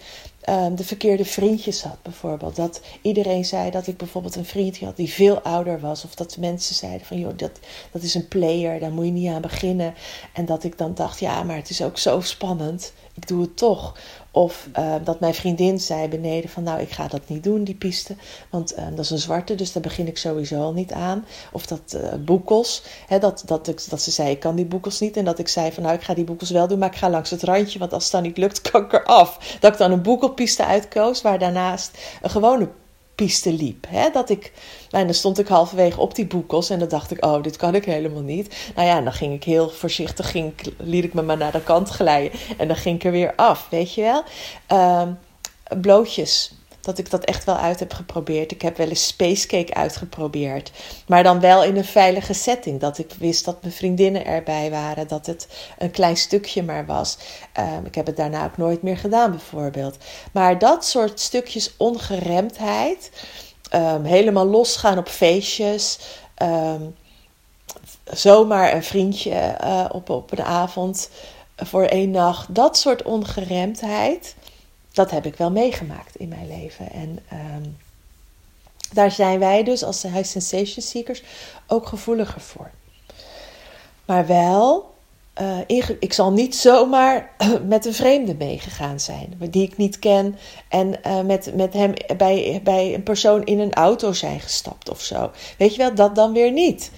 um, 0.48 0.76
de 0.76 0.84
verkeerde 0.84 1.24
vriendjes 1.24 1.82
had, 1.82 2.02
bijvoorbeeld. 2.02 2.56
Dat 2.56 2.80
iedereen 3.02 3.44
zei 3.44 3.70
dat 3.70 3.86
ik 3.86 3.96
bijvoorbeeld 3.96 4.36
een 4.36 4.44
vriendje 4.44 4.84
had 4.84 4.96
die 4.96 5.10
veel 5.10 5.40
ouder 5.40 5.80
was. 5.80 6.04
Of 6.04 6.14
dat 6.14 6.36
mensen 6.36 6.74
zeiden 6.74 7.06
van, 7.06 7.18
joh, 7.18 7.36
dat, 7.36 7.58
dat 7.92 8.02
is 8.02 8.14
een 8.14 8.28
player, 8.28 8.80
daar 8.80 8.92
moet 8.92 9.04
je 9.04 9.10
niet 9.10 9.30
aan 9.30 9.40
beginnen. 9.40 9.94
En 10.32 10.44
dat 10.44 10.64
ik 10.64 10.78
dan 10.78 10.94
dacht, 10.94 11.20
ja, 11.20 11.42
maar 11.42 11.56
het 11.56 11.70
is 11.70 11.82
ook 11.82 11.98
zo 11.98 12.20
spannend. 12.20 12.92
Ik 13.20 13.28
doe 13.28 13.40
het 13.40 13.56
toch. 13.56 13.96
Of 14.30 14.68
uh, 14.78 14.94
dat 15.04 15.20
mijn 15.20 15.34
vriendin 15.34 15.80
zei 15.80 16.08
beneden 16.08 16.50
van 16.50 16.62
nou 16.62 16.80
ik 16.80 16.90
ga 16.90 17.08
dat 17.08 17.28
niet 17.28 17.44
doen, 17.44 17.64
die 17.64 17.74
piste. 17.74 18.16
Want 18.50 18.78
uh, 18.78 18.84
dat 18.90 18.98
is 18.98 19.10
een 19.10 19.18
zwarte, 19.18 19.54
dus 19.54 19.72
daar 19.72 19.82
begin 19.82 20.06
ik 20.06 20.18
sowieso 20.18 20.60
al 20.60 20.72
niet 20.72 20.92
aan. 20.92 21.24
Of 21.52 21.66
dat 21.66 21.96
uh, 21.96 22.14
boekels, 22.24 22.82
hè, 23.06 23.18
dat, 23.18 23.42
dat, 23.46 23.68
ik, 23.68 23.90
dat 23.90 24.02
ze 24.02 24.10
zei 24.10 24.30
ik 24.30 24.40
kan 24.40 24.56
die 24.56 24.66
boekels 24.66 25.00
niet. 25.00 25.16
En 25.16 25.24
dat 25.24 25.38
ik 25.38 25.48
zei 25.48 25.72
van 25.72 25.82
nou 25.82 25.94
ik 25.94 26.02
ga 26.02 26.14
die 26.14 26.24
boekels 26.24 26.50
wel 26.50 26.68
doen, 26.68 26.78
maar 26.78 26.92
ik 26.92 26.98
ga 26.98 27.10
langs 27.10 27.30
het 27.30 27.42
randje. 27.42 27.78
Want 27.78 27.92
als 27.92 28.02
het 28.02 28.12
dan 28.12 28.22
niet 28.22 28.36
lukt, 28.36 28.60
kan 28.70 28.84
ik 28.84 28.92
eraf. 28.92 29.56
Dat 29.60 29.72
ik 29.72 29.78
dan 29.78 29.92
een 29.92 30.02
boekelpiste 30.02 30.64
uitkoos 30.64 31.22
waar 31.22 31.38
daarnaast 31.38 31.98
een 32.22 32.30
gewone 32.30 32.68
piste 33.18 33.52
liep. 33.52 33.86
Hè? 33.88 34.10
Dat 34.10 34.30
ik, 34.30 34.52
nou, 34.90 35.02
en 35.02 35.04
dan 35.04 35.14
stond 35.14 35.38
ik 35.38 35.48
halverwege 35.48 36.00
op 36.00 36.14
die 36.14 36.26
boekels 36.26 36.70
en 36.70 36.78
dan 36.78 36.88
dacht 36.88 37.10
ik, 37.10 37.24
oh, 37.24 37.42
dit 37.42 37.56
kan 37.56 37.74
ik 37.74 37.84
helemaal 37.84 38.22
niet. 38.22 38.56
Nou 38.74 38.88
ja, 38.88 39.00
dan 39.00 39.12
ging 39.12 39.34
ik 39.34 39.44
heel 39.44 39.70
voorzichtig, 39.70 40.30
ging, 40.30 40.52
liet 40.76 41.04
ik 41.04 41.14
me 41.14 41.22
maar 41.22 41.36
naar 41.36 41.52
de 41.52 41.62
kant 41.62 41.88
glijden 41.88 42.38
en 42.58 42.68
dan 42.68 42.76
ging 42.76 42.96
ik 42.96 43.04
er 43.04 43.10
weer 43.10 43.34
af, 43.34 43.66
weet 43.70 43.94
je 43.94 44.02
wel. 44.02 44.22
Uh, 44.72 45.08
blootjes 45.80 46.52
dat 46.88 46.98
ik 46.98 47.10
dat 47.10 47.24
echt 47.24 47.44
wel 47.44 47.56
uit 47.56 47.78
heb 47.78 47.92
geprobeerd. 47.92 48.50
Ik 48.50 48.62
heb 48.62 48.76
wel 48.76 48.88
eens 48.88 49.06
spacecake 49.06 49.74
uitgeprobeerd. 49.74 50.70
Maar 51.06 51.22
dan 51.22 51.40
wel 51.40 51.64
in 51.64 51.76
een 51.76 51.84
veilige 51.84 52.34
setting. 52.34 52.80
Dat 52.80 52.98
ik 52.98 53.12
wist 53.18 53.44
dat 53.44 53.62
mijn 53.62 53.74
vriendinnen 53.74 54.26
erbij 54.26 54.70
waren. 54.70 55.08
Dat 55.08 55.26
het 55.26 55.48
een 55.78 55.90
klein 55.90 56.16
stukje 56.16 56.62
maar 56.62 56.86
was. 56.86 57.18
Um, 57.58 57.86
ik 57.86 57.94
heb 57.94 58.06
het 58.06 58.16
daarna 58.16 58.44
ook 58.44 58.56
nooit 58.56 58.82
meer 58.82 58.96
gedaan, 58.96 59.30
bijvoorbeeld. 59.30 59.96
Maar 60.32 60.58
dat 60.58 60.84
soort 60.84 61.20
stukjes 61.20 61.74
ongeremdheid. 61.76 63.10
Um, 63.74 64.04
helemaal 64.04 64.46
losgaan 64.46 64.98
op 64.98 65.08
feestjes. 65.08 65.98
Um, 66.42 66.94
zomaar 68.04 68.74
een 68.74 68.84
vriendje 68.84 69.56
uh, 69.64 69.84
op, 69.92 70.10
op 70.10 70.32
een 70.32 70.44
avond 70.44 71.10
voor 71.56 71.84
één 71.84 72.10
nacht. 72.10 72.54
Dat 72.54 72.78
soort 72.78 73.02
ongeremdheid 73.02 74.34
dat 74.98 75.10
heb 75.10 75.26
ik 75.26 75.36
wel 75.36 75.50
meegemaakt 75.50 76.16
in 76.16 76.28
mijn 76.28 76.46
leven. 76.46 76.92
En 76.92 77.18
um, 77.32 77.76
daar 78.92 79.10
zijn 79.10 79.38
wij 79.38 79.62
dus 79.62 79.84
als 79.84 80.02
high 80.02 80.24
sensation 80.24 80.82
seekers 80.82 81.22
ook 81.66 81.86
gevoeliger 81.86 82.40
voor. 82.40 82.70
Maar 84.04 84.26
wel, 84.26 84.94
uh, 85.40 85.58
ik 86.00 86.12
zal 86.12 86.32
niet 86.32 86.56
zomaar 86.56 87.30
met 87.74 87.86
een 87.86 87.94
vreemde 87.94 88.34
meegegaan 88.34 89.00
zijn, 89.00 89.40
die 89.50 89.62
ik 89.62 89.76
niet 89.76 89.98
ken, 89.98 90.38
en 90.68 90.94
uh, 91.06 91.20
met, 91.20 91.54
met 91.54 91.72
hem 91.72 91.92
bij, 92.16 92.60
bij 92.64 92.94
een 92.94 93.02
persoon 93.02 93.44
in 93.44 93.58
een 93.58 93.74
auto 93.74 94.12
zijn 94.12 94.40
gestapt 94.40 94.90
of 94.90 95.00
zo. 95.00 95.30
Weet 95.58 95.74
je 95.74 95.78
wel, 95.78 95.94
dat 95.94 96.14
dan 96.14 96.32
weer 96.32 96.52
niet. 96.52 96.90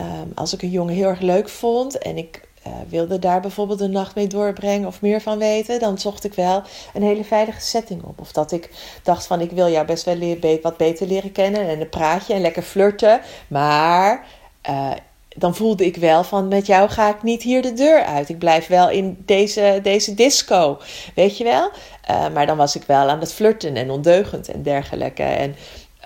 Um, 0.00 0.32
als 0.34 0.54
ik 0.54 0.62
een 0.62 0.70
jongen 0.70 0.94
heel 0.94 1.08
erg 1.08 1.20
leuk 1.20 1.48
vond 1.48 1.98
en 1.98 2.16
ik 2.16 2.47
uh, 2.68 2.74
wilde 2.88 3.18
daar 3.18 3.40
bijvoorbeeld 3.40 3.80
een 3.80 3.90
nacht 3.90 4.14
mee 4.14 4.26
doorbrengen 4.26 4.86
of 4.86 5.00
meer 5.00 5.20
van 5.20 5.38
weten, 5.38 5.80
dan 5.80 5.98
zocht 5.98 6.24
ik 6.24 6.34
wel 6.34 6.62
een 6.94 7.02
hele 7.02 7.24
veilige 7.24 7.60
setting 7.60 8.02
op. 8.02 8.20
Of 8.20 8.32
dat 8.32 8.52
ik 8.52 8.70
dacht 9.02 9.26
van 9.26 9.40
ik 9.40 9.50
wil 9.50 9.68
jou 9.68 9.86
best 9.86 10.04
wel 10.04 10.16
leer, 10.16 10.58
wat 10.62 10.76
beter 10.76 11.06
leren 11.06 11.32
kennen 11.32 11.68
en 11.68 11.80
een 11.80 11.88
praatje 11.88 12.34
en 12.34 12.40
lekker 12.40 12.62
flirten. 12.62 13.20
Maar 13.48 14.24
uh, 14.70 14.90
dan 15.28 15.54
voelde 15.54 15.86
ik 15.86 15.96
wel 15.96 16.24
van 16.24 16.48
met 16.48 16.66
jou 16.66 16.88
ga 16.88 17.08
ik 17.08 17.22
niet 17.22 17.42
hier 17.42 17.62
de 17.62 17.72
deur 17.72 18.04
uit. 18.04 18.28
Ik 18.28 18.38
blijf 18.38 18.66
wel 18.66 18.90
in 18.90 19.22
deze, 19.26 19.80
deze 19.82 20.14
disco, 20.14 20.78
weet 21.14 21.36
je 21.36 21.44
wel. 21.44 21.70
Uh, 22.10 22.28
maar 22.34 22.46
dan 22.46 22.56
was 22.56 22.76
ik 22.76 22.82
wel 22.82 23.08
aan 23.08 23.20
het 23.20 23.32
flirten 23.32 23.76
en 23.76 23.90
ondeugend 23.90 24.48
en 24.48 24.62
dergelijke. 24.62 25.22
En 25.22 25.56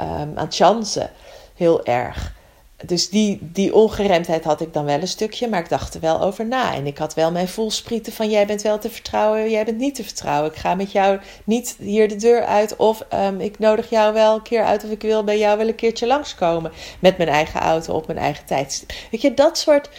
um, 0.02 0.08
aan 0.34 0.44
het 0.44 0.54
chansen, 0.54 1.10
heel 1.54 1.84
erg 1.84 2.40
dus 2.86 3.08
die, 3.08 3.38
die 3.40 3.74
ongeremdheid 3.74 4.44
had 4.44 4.60
ik 4.60 4.72
dan 4.72 4.84
wel 4.84 5.00
een 5.00 5.08
stukje, 5.08 5.48
maar 5.48 5.60
ik 5.60 5.68
dacht 5.68 5.94
er 5.94 6.00
wel 6.00 6.20
over 6.20 6.46
na. 6.46 6.74
En 6.74 6.86
ik 6.86 6.98
had 6.98 7.14
wel 7.14 7.30
mijn 7.30 7.48
voelsprieten 7.48 8.12
van 8.12 8.30
jij 8.30 8.46
bent 8.46 8.62
wel 8.62 8.78
te 8.78 8.90
vertrouwen, 8.90 9.50
jij 9.50 9.64
bent 9.64 9.78
niet 9.78 9.94
te 9.94 10.04
vertrouwen. 10.04 10.50
Ik 10.50 10.56
ga 10.56 10.74
met 10.74 10.92
jou 10.92 11.20
niet 11.44 11.76
hier 11.78 12.08
de 12.08 12.16
deur 12.16 12.44
uit 12.44 12.76
of 12.76 13.02
um, 13.14 13.40
ik 13.40 13.58
nodig 13.58 13.90
jou 13.90 14.12
wel 14.12 14.34
een 14.34 14.42
keer 14.42 14.64
uit 14.64 14.84
of 14.84 14.90
ik 14.90 15.02
wil 15.02 15.24
bij 15.24 15.38
jou 15.38 15.58
wel 15.58 15.68
een 15.68 15.74
keertje 15.74 16.06
langskomen. 16.06 16.72
Met 16.98 17.16
mijn 17.16 17.28
eigen 17.28 17.60
auto 17.60 17.94
op 17.94 18.06
mijn 18.06 18.18
eigen 18.18 18.46
tijd. 18.46 18.86
Weet 19.10 19.20
je, 19.20 19.34
dat 19.34 19.58
soort 19.58 19.90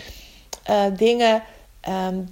uh, 0.69 0.83
dingen, 0.97 1.43
um, 2.07 2.27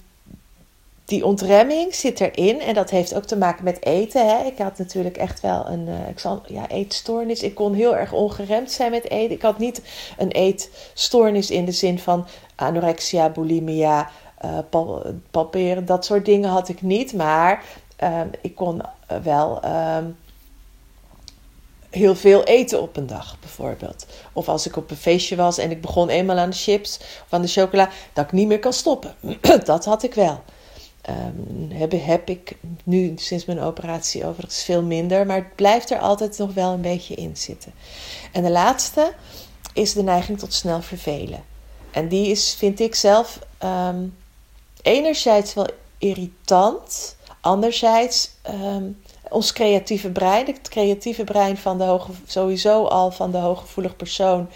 die 1.11 1.25
ontremming 1.25 1.95
zit 1.95 2.19
erin. 2.19 2.61
En 2.61 2.73
dat 2.73 2.89
heeft 2.89 3.15
ook 3.15 3.23
te 3.25 3.37
maken 3.37 3.63
met 3.63 3.85
eten. 3.85 4.27
Hè. 4.27 4.45
Ik 4.45 4.57
had 4.57 4.77
natuurlijk 4.77 5.17
echt 5.17 5.39
wel 5.39 5.67
een 5.67 5.87
uh, 5.87 6.09
ik 6.09 6.19
zal, 6.19 6.41
ja, 6.45 6.69
eetstoornis. 6.69 7.43
Ik 7.43 7.55
kon 7.55 7.73
heel 7.73 7.95
erg 7.95 8.13
ongeremd 8.13 8.71
zijn 8.71 8.91
met 8.91 9.09
eten. 9.09 9.35
Ik 9.35 9.41
had 9.41 9.57
niet 9.57 9.81
een 10.17 10.31
eetstoornis 10.31 11.51
in 11.51 11.65
de 11.65 11.71
zin 11.71 11.99
van 11.99 12.27
anorexia, 12.55 13.29
bulimia, 13.29 14.09
uh, 14.45 14.57
palperen. 15.31 15.85
Dat 15.85 16.05
soort 16.05 16.25
dingen 16.25 16.49
had 16.49 16.69
ik 16.69 16.81
niet. 16.81 17.13
Maar 17.13 17.63
uh, 18.03 18.21
ik 18.41 18.55
kon 18.55 18.81
wel 19.23 19.61
ehm, 19.61 20.05
heel 21.89 22.15
veel 22.15 22.43
eten 22.43 22.81
op 22.81 22.97
een 22.97 23.07
dag, 23.07 23.37
bijvoorbeeld. 23.39 24.05
Of 24.33 24.49
als 24.49 24.67
ik 24.67 24.77
op 24.77 24.91
een 24.91 24.97
feestje 24.97 25.35
was 25.35 25.57
en 25.57 25.71
ik 25.71 25.81
begon 25.81 26.09
eenmaal 26.09 26.37
aan 26.37 26.49
de 26.49 26.55
chips 26.55 26.97
of 26.99 27.27
aan 27.29 27.41
de 27.41 27.47
chocola, 27.47 27.89
dat 28.13 28.25
ik 28.25 28.31
niet 28.31 28.47
meer 28.47 28.59
kan 28.59 28.73
stoppen. 28.73 29.15
dat 29.65 29.85
had 29.85 30.03
ik 30.03 30.13
wel. 30.13 30.43
Um, 31.09 31.71
heb, 31.71 31.91
heb 31.91 32.29
ik 32.29 32.57
nu 32.83 33.13
sinds 33.15 33.45
mijn 33.45 33.59
operatie 33.59 34.25
overigens 34.25 34.63
veel 34.63 34.81
minder, 34.81 35.25
maar 35.25 35.37
het 35.37 35.55
blijft 35.55 35.91
er 35.91 35.99
altijd 35.99 36.37
nog 36.37 36.53
wel 36.53 36.71
een 36.71 36.81
beetje 36.81 37.15
in 37.15 37.37
zitten. 37.37 37.73
En 38.31 38.43
de 38.43 38.51
laatste 38.51 39.13
is 39.73 39.93
de 39.93 40.03
neiging 40.03 40.39
tot 40.39 40.53
snel 40.53 40.81
vervelen. 40.81 41.43
En 41.91 42.07
die 42.07 42.27
is, 42.27 42.53
vind 42.53 42.79
ik 42.79 42.95
zelf, 42.95 43.39
um, 43.63 44.17
enerzijds 44.81 45.53
wel 45.53 45.67
irritant, 45.97 47.15
anderzijds 47.41 48.31
um, 48.49 49.01
ons 49.29 49.53
creatieve 49.53 50.09
brein, 50.09 50.45
het 50.45 50.69
creatieve 50.69 51.23
brein 51.23 51.57
van 51.57 51.77
de 51.77 51.83
hoge, 51.83 52.11
sowieso 52.25 52.85
al 52.85 53.11
van 53.11 53.31
de 53.31 53.37
hooggevoelig 53.37 53.95
persoon 53.95 54.49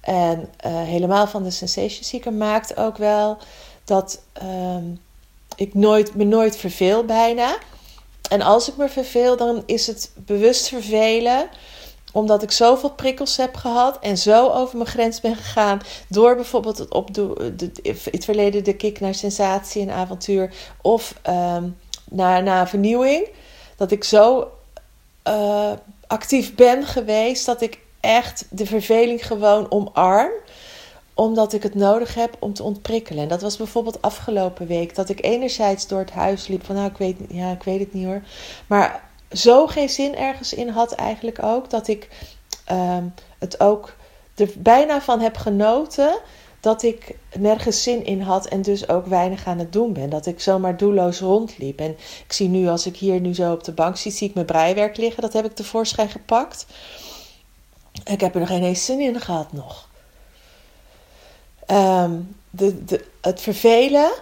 en 0.00 0.38
uh, 0.38 0.82
helemaal 0.82 1.26
van 1.26 1.42
de 1.42 1.50
sensation 1.50 2.04
seeker 2.04 2.32
maakt 2.32 2.76
ook 2.76 2.96
wel 2.96 3.38
dat 3.84 4.22
ik 5.56 5.74
nooit, 5.74 6.14
me 6.14 6.24
nooit 6.24 6.56
verveel 6.56 7.04
bijna. 7.04 7.58
En 8.30 8.42
als 8.42 8.68
ik 8.68 8.76
me 8.76 8.88
verveel, 8.88 9.36
dan 9.36 9.62
is 9.66 9.86
het 9.86 10.12
bewust 10.16 10.68
vervelen 10.68 11.48
omdat 12.12 12.42
ik 12.42 12.50
zoveel 12.50 12.90
prikkels 12.90 13.36
heb 13.36 13.54
gehad 13.54 13.98
en 14.00 14.18
zo 14.18 14.48
over 14.48 14.76
mijn 14.76 14.88
grens 14.88 15.20
ben 15.20 15.36
gegaan. 15.36 15.80
Door 16.08 16.34
bijvoorbeeld 16.34 16.78
het 16.78 16.92
opdoen, 16.92 17.56
het 18.10 18.24
verleden 18.24 18.64
de 18.64 18.76
kick 18.76 19.00
naar 19.00 19.14
sensatie 19.14 19.82
en 19.82 19.90
avontuur. 19.90 20.54
Of 20.82 21.14
um, 21.28 21.76
naar, 22.10 22.42
naar 22.42 22.68
vernieuwing. 22.68 23.28
Dat 23.76 23.90
ik 23.90 24.04
zo 24.04 24.50
uh, 25.28 25.72
actief 26.06 26.54
ben 26.54 26.86
geweest 26.86 27.46
dat 27.46 27.60
ik 27.60 27.78
echt 28.00 28.46
de 28.50 28.66
verveling 28.66 29.26
gewoon 29.26 29.70
omarm 29.70 30.30
omdat 31.14 31.52
ik 31.52 31.62
het 31.62 31.74
nodig 31.74 32.14
heb 32.14 32.36
om 32.38 32.54
te 32.54 32.62
ontprikkelen. 32.62 33.22
En 33.22 33.28
dat 33.28 33.42
was 33.42 33.56
bijvoorbeeld 33.56 34.02
afgelopen 34.02 34.66
week. 34.66 34.94
Dat 34.94 35.08
ik 35.08 35.24
enerzijds 35.24 35.86
door 35.86 35.98
het 35.98 36.10
huis 36.10 36.46
liep 36.46 36.64
van 36.64 36.74
nou, 36.74 36.90
ik 36.90 36.96
weet, 36.96 37.16
ja, 37.28 37.50
ik 37.50 37.62
weet 37.62 37.80
het 37.80 37.92
niet 37.92 38.04
hoor. 38.04 38.22
Maar 38.66 39.08
zo 39.32 39.66
geen 39.66 39.88
zin 39.88 40.16
ergens 40.16 40.54
in 40.54 40.68
had 40.68 40.92
eigenlijk 40.92 41.42
ook. 41.42 41.70
Dat 41.70 41.88
ik 41.88 42.08
ehm, 42.64 43.04
het 43.38 43.60
ook 43.60 43.94
er 44.34 44.50
bijna 44.58 45.00
van 45.00 45.20
heb 45.20 45.36
genoten 45.36 46.18
dat 46.60 46.82
ik 46.82 47.16
nergens 47.38 47.82
zin 47.82 48.04
in 48.04 48.20
had 48.20 48.46
en 48.46 48.62
dus 48.62 48.88
ook 48.88 49.06
weinig 49.06 49.46
aan 49.46 49.58
het 49.58 49.72
doen 49.72 49.92
ben. 49.92 50.10
Dat 50.10 50.26
ik 50.26 50.40
zomaar 50.40 50.76
doelloos 50.76 51.20
rondliep. 51.20 51.78
En 51.78 51.90
ik 52.24 52.32
zie 52.32 52.48
nu, 52.48 52.68
als 52.68 52.86
ik 52.86 52.96
hier 52.96 53.20
nu 53.20 53.34
zo 53.34 53.52
op 53.52 53.64
de 53.64 53.72
bank 53.72 53.96
zit, 53.96 54.14
zie 54.14 54.28
ik 54.28 54.34
mijn 54.34 54.46
breiwerk 54.46 54.96
liggen. 54.96 55.22
Dat 55.22 55.32
heb 55.32 55.44
ik 55.44 55.54
tevoorschijn 55.54 56.08
gepakt. 56.08 56.66
Ik 58.04 58.20
heb 58.20 58.34
er 58.34 58.40
nog 58.40 58.48
geen 58.48 58.62
eens 58.62 58.84
zin 58.84 59.00
in 59.00 59.20
gehad 59.20 59.52
nog. 59.52 59.88
Ehm, 61.66 62.20
de, 62.50 63.04
het 63.20 63.40
vervelen 63.40 64.12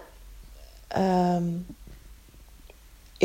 um, 0.98 1.66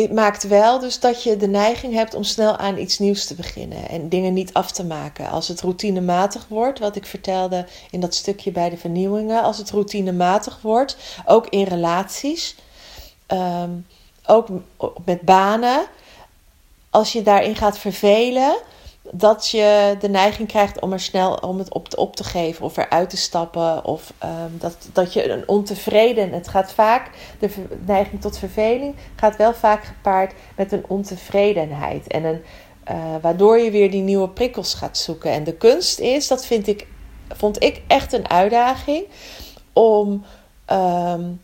het 0.01 0.13
maakt 0.13 0.47
wel 0.47 0.80
dus 0.80 0.99
dat 0.99 1.23
je 1.23 1.38
de 1.38 1.47
neiging 1.47 1.93
hebt 1.93 2.13
om 2.13 2.23
snel 2.23 2.58
aan 2.58 2.77
iets 2.77 2.99
nieuws 2.99 3.25
te 3.25 3.36
beginnen 3.36 3.89
en 3.89 4.10
dingen 4.10 4.34
niet 4.34 4.53
af 4.53 4.71
te 4.71 4.86
maken. 4.86 5.30
Als 5.30 5.47
het 5.47 5.62
routinematig 5.62 6.45
wordt, 6.47 6.80
wat 6.80 6.95
ik 6.95 7.06
vertelde 7.06 7.65
in 7.91 7.99
dat 7.99 8.15
stukje 8.15 8.51
bij 8.51 8.69
de 8.69 8.77
vernieuwingen, 8.77 9.43
als 9.43 9.58
het 9.58 9.71
routinematig 9.71 10.60
wordt, 10.62 10.97
ook 11.25 11.47
in 11.47 11.63
relaties, 11.63 12.56
ehm, 13.25 13.71
ook 14.25 14.47
met 15.06 15.21
banen, 15.21 15.86
als 16.89 17.13
je 17.13 17.21
daarin 17.21 17.56
gaat 17.56 17.77
vervelen, 17.77 18.58
dat 19.12 19.50
je 19.50 19.96
de 20.00 20.10
neiging 20.10 20.48
krijgt 20.48 20.80
om 20.80 20.93
er 20.93 21.00
snel 21.00 21.34
om 21.34 21.58
het 21.58 21.74
op, 21.74 21.88
op 21.96 22.15
te 22.15 22.24
geven 22.24 22.65
of 22.65 22.78
eruit 22.78 23.10
te 23.10 23.17
stappen. 23.17 23.86
Of 23.86 24.13
um, 24.24 24.58
dat, 24.60 24.78
dat 24.93 25.13
je 25.13 25.30
een 25.30 25.48
ontevreden. 25.48 26.32
Het 26.32 26.48
gaat 26.48 26.72
vaak, 26.72 27.10
de 27.39 27.50
neiging 27.86 28.22
tot 28.22 28.38
verveling 28.38 28.96
gaat 29.15 29.36
wel 29.36 29.54
vaak 29.54 29.84
gepaard 29.84 30.34
met 30.56 30.72
een 30.72 30.84
ontevredenheid. 30.88 32.08
En 32.08 32.24
een, 32.24 32.41
uh, 32.91 33.15
waardoor 33.22 33.58
je 33.58 33.72
weer 33.72 33.91
die 33.91 34.02
nieuwe 34.02 34.30
prikkels 34.30 34.74
gaat 34.74 34.98
zoeken. 34.98 35.32
En 35.32 35.43
de 35.43 35.54
kunst 35.54 36.00
is, 36.00 36.28
dat 36.28 36.46
vind 36.46 36.67
ik, 36.67 36.88
vond 37.30 37.63
ik 37.63 37.82
echt 37.88 38.13
een 38.13 38.30
uitdaging. 38.30 39.06
Om 39.74 40.26
um, 40.72 41.41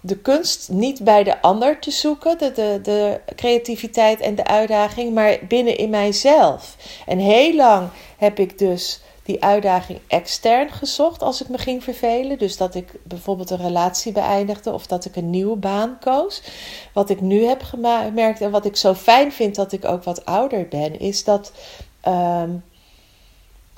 de 0.00 0.16
kunst 0.16 0.68
niet 0.68 1.04
bij 1.04 1.22
de 1.24 1.42
ander 1.42 1.78
te 1.78 1.90
zoeken, 1.90 2.38
de, 2.38 2.80
de, 2.82 3.20
creativiteit 3.36 4.20
en 4.20 4.34
de 4.34 4.44
uitdaging, 4.44 5.14
maar 5.14 5.38
binnen 5.48 5.76
in 5.76 5.90
mijzelf. 5.90 6.76
En 7.06 7.18
heel 7.18 7.54
lang 7.54 7.88
heb 8.16 8.38
ik 8.38 8.58
dus 8.58 9.00
die 9.22 9.44
uitdaging 9.44 9.98
extern 10.06 10.70
gezocht 10.70 11.22
als 11.22 11.42
ik 11.42 11.48
me 11.48 11.58
ging 11.58 11.84
vervelen. 11.84 12.38
Dus 12.38 12.56
dat 12.56 12.74
ik 12.74 12.92
bijvoorbeeld 13.02 13.50
een 13.50 13.62
relatie 13.62 14.12
beëindigde 14.12 14.72
of 14.72 14.86
dat 14.86 15.04
ik 15.04 15.16
een 15.16 15.30
nieuwe 15.30 15.56
baan 15.56 15.98
koos. 16.00 16.42
Wat 16.92 17.10
ik 17.10 17.20
nu 17.20 17.44
heb 17.44 17.62
gemerkt 17.62 18.40
en 18.40 18.50
wat 18.50 18.64
ik 18.64 18.76
zo 18.76 18.94
fijn 18.94 19.32
vind 19.32 19.54
dat 19.54 19.72
ik 19.72 19.84
ook 19.84 20.04
wat 20.04 20.24
ouder 20.24 20.68
ben, 20.68 21.00
is 21.00 21.24
dat. 21.24 21.52
Ehm, 22.00 22.50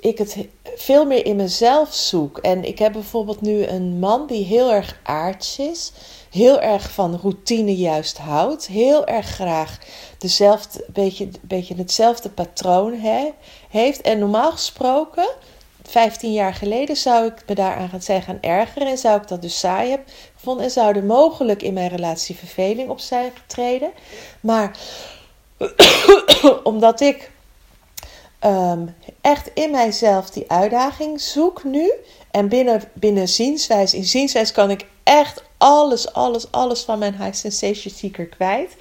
ik 0.02 0.18
het 0.18 0.36
veel 0.76 1.04
meer 1.04 1.26
in 1.26 1.36
mezelf 1.36 1.94
zoek. 1.94 2.38
En 2.38 2.64
ik 2.64 2.78
heb 2.78 2.92
bijvoorbeeld 2.92 3.40
nu 3.40 3.66
een 3.66 3.98
man 3.98 4.26
die 4.26 4.44
heel 4.44 4.72
erg 4.72 5.00
aards 5.02 5.58
is. 5.58 5.92
Heel 6.30 6.60
erg 6.60 6.90
van 6.90 7.18
routine 7.22 7.76
juist 7.76 8.18
houdt. 8.18 8.66
Heel 8.66 9.06
erg 9.06 9.26
graag 9.26 9.78
dezelfde, 10.18 10.84
beetje, 10.92 11.28
beetje 11.40 11.74
hetzelfde 11.74 12.30
patroon 12.30 12.94
he, 12.94 13.30
heeft. 13.68 14.00
En 14.00 14.18
normaal 14.18 14.50
gesproken, 14.50 15.28
15 15.82 16.32
jaar 16.32 16.54
geleden, 16.54 16.96
zou 16.96 17.26
ik 17.26 17.42
me 17.46 17.54
daaraan 17.54 17.88
gaan, 17.88 18.02
zijn 18.02 18.22
gaan 18.22 18.38
ergeren. 18.40 18.88
En 18.88 18.98
zou 18.98 19.20
ik 19.20 19.28
dat 19.28 19.42
dus 19.42 19.58
saai 19.58 19.88
hebben 19.88 20.06
gevonden. 20.34 20.64
En 20.64 20.70
zou 20.70 20.96
er 20.96 21.04
mogelijk 21.04 21.62
in 21.62 21.74
mijn 21.74 21.90
relatie 21.90 22.36
verveling 22.36 22.88
op 22.90 23.00
zijn 23.00 23.30
getreden. 23.34 23.90
Maar 24.40 24.78
omdat 26.62 27.00
ik 27.00 27.30
um, 28.44 28.94
echt 29.20 29.50
in 29.54 29.70
mijzelf 29.70 30.30
die 30.30 30.50
uitdaging 30.50 31.20
zoek 31.20 31.64
nu. 31.64 31.92
En 32.30 32.48
binnen, 32.48 32.82
binnen 32.92 33.28
zienswijze, 33.28 33.96
in 33.96 34.04
zienswijze 34.04 34.52
kan 34.52 34.70
ik 34.70 34.86
echt 35.02 35.42
alles, 35.58 36.12
alles, 36.12 36.52
alles 36.52 36.82
van 36.82 36.98
mijn 36.98 37.22
high 37.22 37.34
sensation 37.34 37.94
seeker 37.94 38.26
kwijt. 38.26 38.76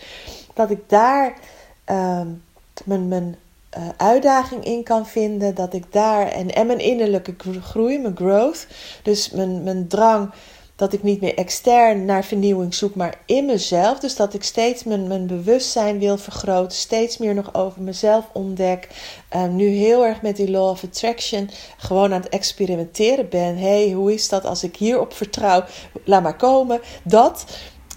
Dat 0.54 0.70
ik 0.70 0.90
daar 0.90 1.38
um, 1.86 2.44
mijn, 2.86 3.08
mijn 3.08 3.36
uh, 3.78 3.90
uitdaging 3.98 4.66
in 4.66 4.84
kan 4.84 5.08
vinden. 5.08 5.56
Dat 5.56 5.74
ik 5.74 5.92
daar, 5.92 6.28
en, 6.28 6.54
en 6.54 6.68
mijn 6.68 6.80
innerlijke 6.80 7.36
groei, 7.62 8.00
mijn 8.00 8.16
growth. 8.16 8.68
Dus 9.04 9.30
mijn, 9.30 9.64
mijn 9.64 9.88
drang 9.88 10.32
dat 10.76 10.94
ik 10.94 11.04
niet 11.04 11.22
meer 11.22 11.38
extern 11.38 12.06
naar 12.06 12.24
vernieuwing 12.24 12.74
zoek, 12.74 12.96
maar 12.96 13.20
in 13.26 13.46
mezelf. 13.46 14.00
Dus 14.00 14.16
dat 14.16 14.34
ik 14.34 14.44
steeds 14.44 14.84
mijn, 14.84 15.08
mijn 15.08 15.28
bewustzijn 15.28 16.00
wil 16.00 16.18
vergroten, 16.18 16.78
steeds 16.78 17.18
meer 17.18 17.34
nog 17.34 17.54
over 17.54 17.82
mezelf 17.82 18.26
ontdek. 18.34 18.88
Uh, 19.36 19.48
nu 19.48 19.68
heel 19.68 20.06
erg 20.06 20.22
met 20.22 20.36
die 20.36 20.52
law 20.52 20.70
of 20.70 20.84
attraction 20.84 21.50
gewoon 21.78 22.14
aan 22.14 22.22
het 22.22 22.30
experimenteren 22.30 23.30
ben. 23.30 23.58
hey, 23.58 23.92
hoe 23.92 24.14
is 24.14 24.30
dat 24.30 24.46
als 24.46 24.64
ik 24.64 24.76
hierop 24.76 25.14
vertrouw? 25.14 25.64
Laat 26.04 26.24
maar 26.24 26.36
komen. 26.36 26.82
Dat. 27.04 27.46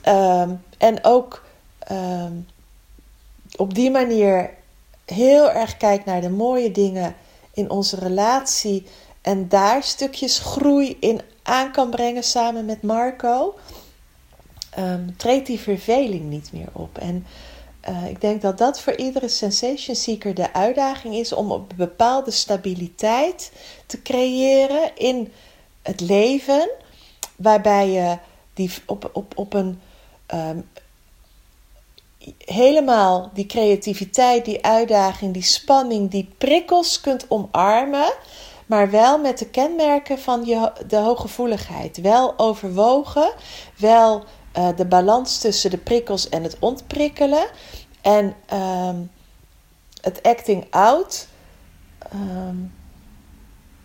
Um, 0.09 0.63
en 0.79 1.05
ook 1.05 1.45
um, 1.93 2.47
op 3.57 3.75
die 3.75 3.91
manier 3.91 4.51
heel 5.05 5.51
erg 5.51 5.77
kijk 5.77 6.05
naar 6.05 6.21
de 6.21 6.31
mooie 6.31 6.71
dingen 6.71 7.15
in 7.55 7.71
onze 7.71 7.97
relatie. 7.97 8.87
En 9.23 9.49
daar 9.49 9.83
stukjes 9.83 10.39
groei 10.39 10.97
in 11.01 11.21
aan 11.45 11.71
kan 11.71 11.91
brengen 11.91 12.25
samen 12.25 12.65
met 12.65 12.83
Marco, 12.83 13.55
um, 14.79 15.17
treedt 15.17 15.47
die 15.47 15.61
verveling 15.61 16.31
niet 16.31 16.53
meer 16.53 16.69
op. 16.73 16.99
En 16.99 17.27
uh, 17.89 18.09
ik 18.09 18.21
denk 18.21 18.43
dat 18.43 18.59
dat 18.59 18.81
voor 18.81 18.95
iedere 18.95 19.29
sensation 19.29 19.97
seeker 19.97 20.35
de 20.35 20.53
uitdaging 20.53 21.15
is 21.15 21.33
om 21.33 21.51
een 21.51 21.67
bepaalde 21.77 22.31
stabiliteit 22.31 23.53
te 23.87 24.03
creëren 24.03 24.97
in 24.97 25.33
het 25.83 26.01
leven, 26.01 26.71
waarbij 27.37 27.89
je 27.91 28.19
die 28.55 28.71
op, 28.87 29.11
op, 29.13 29.33
op 29.37 29.55
een 29.55 29.81
um, 30.35 30.69
helemaal 32.39 33.31
die 33.35 33.47
creativiteit, 33.47 34.45
die 34.45 34.65
uitdaging, 34.65 35.33
die 35.33 35.43
spanning, 35.43 36.11
die 36.11 36.29
prikkels 36.39 37.01
kunt 37.01 37.27
omarmen 37.29 38.13
maar 38.67 38.91
wel 38.91 39.19
met 39.19 39.39
de 39.39 39.47
kenmerken 39.47 40.19
van 40.19 40.45
je, 40.45 40.73
de 40.87 40.97
hooggevoeligheid. 40.97 42.01
Wel 42.01 42.39
overwogen, 42.39 43.33
wel 43.79 44.25
uh, 44.59 44.69
de 44.77 44.87
balans 44.87 45.39
tussen 45.39 45.71
de 45.71 45.79
prikkels 45.79 46.29
en 46.29 46.43
het 46.43 46.57
ontprikkelen. 46.59 47.47
En 48.01 48.35
um, 48.53 49.11
het 50.01 50.23
acting 50.23 50.67
out 50.71 51.29
um, 52.15 52.75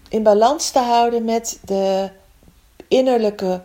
in 0.10 0.24
balans 0.24 0.70
te 0.70 0.80
houden 0.80 1.26
met 1.26 1.60
de 1.62 2.10
innerlijke, 2.88 3.62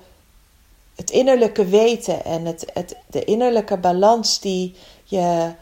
het 0.94 1.11
innerlijke 1.11 1.64
weten 1.64 2.24
en 2.24 2.44
het, 2.44 2.70
het, 2.72 2.96
de 3.07 3.24
innerlijke 3.24 3.77
balans 3.77 4.40
die 4.40 4.77
je 5.05 5.55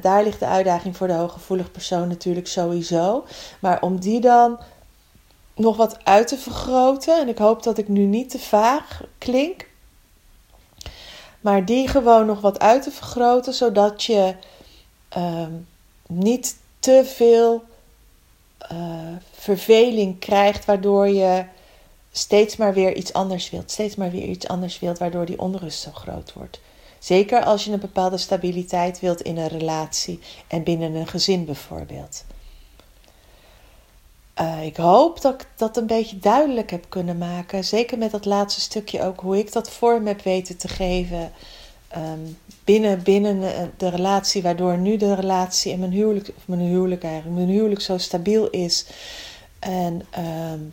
daar 0.00 0.22
ligt 0.22 0.40
de 0.40 0.46
uitdaging 0.46 0.96
voor 0.96 1.06
de 1.06 1.12
hooggevoelig 1.12 1.70
persoon 1.70 2.08
natuurlijk 2.08 2.46
sowieso. 2.46 3.24
Maar 3.60 3.82
om 3.82 4.00
die 4.00 4.20
dan 4.20 4.58
nog 5.54 5.76
wat 5.76 6.04
uit 6.04 6.28
te 6.28 6.38
vergroten, 6.38 7.20
en 7.20 7.28
ik 7.28 7.38
hoop 7.38 7.62
dat 7.62 7.78
ik 7.78 7.88
nu 7.88 8.04
niet 8.04 8.30
te 8.30 8.38
vaag 8.38 9.02
klink, 9.18 9.68
maar 11.40 11.64
die 11.64 11.88
gewoon 11.88 12.26
nog 12.26 12.40
wat 12.40 12.58
uit 12.60 12.82
te 12.82 12.90
vergroten, 12.90 13.54
zodat 13.54 14.04
je 14.04 14.34
uh, 15.16 15.46
niet 16.06 16.56
te 16.78 17.02
veel 17.04 17.64
uh, 18.72 18.78
verveling 19.32 20.18
krijgt, 20.18 20.64
waardoor 20.64 21.08
je 21.08 21.44
steeds 22.12 22.56
maar 22.56 22.74
weer 22.74 22.94
iets 22.94 23.12
anders 23.12 23.50
wilt, 23.50 23.70
steeds 23.70 23.94
maar 23.94 24.10
weer 24.10 24.26
iets 24.26 24.48
anders 24.48 24.78
wilt, 24.78 24.98
waardoor 24.98 25.26
die 25.26 25.40
onrust 25.40 25.80
zo 25.80 25.90
groot 25.90 26.32
wordt. 26.32 26.60
Zeker 27.04 27.44
als 27.44 27.64
je 27.64 27.72
een 27.72 27.80
bepaalde 27.80 28.16
stabiliteit 28.16 29.00
wilt 29.00 29.20
in 29.20 29.36
een 29.36 29.48
relatie 29.48 30.20
en 30.48 30.62
binnen 30.62 30.94
een 30.94 31.06
gezin 31.06 31.44
bijvoorbeeld. 31.44 32.24
Uh, 34.40 34.64
ik 34.64 34.76
hoop 34.76 35.20
dat 35.20 35.34
ik 35.34 35.48
dat 35.56 35.76
een 35.76 35.86
beetje 35.86 36.18
duidelijk 36.18 36.70
heb 36.70 36.84
kunnen 36.88 37.18
maken. 37.18 37.64
Zeker 37.64 37.98
met 37.98 38.10
dat 38.10 38.24
laatste 38.24 38.60
stukje 38.60 39.02
ook 39.02 39.20
hoe 39.20 39.38
ik 39.38 39.52
dat 39.52 39.70
vorm 39.70 40.06
heb 40.06 40.22
weten 40.22 40.56
te 40.56 40.68
geven. 40.68 41.32
Um, 41.96 42.38
binnen, 42.64 43.02
binnen 43.02 43.42
eh, 43.42 43.62
de 43.76 43.88
relatie, 43.88 44.42
waardoor 44.42 44.78
nu 44.78 44.96
de 44.96 45.14
relatie 45.14 45.72
in 45.72 45.78
mijn 45.78 45.92
huwelijk, 45.92 46.28
of 46.36 46.48
mijn 46.48 46.60
huwelijk 46.60 47.04
eigenlijk, 47.04 47.36
mijn 47.36 47.48
huwelijk 47.48 47.80
zo 47.80 47.98
stabiel 47.98 48.50
is. 48.50 48.86
En 49.58 50.02
um, 50.52 50.72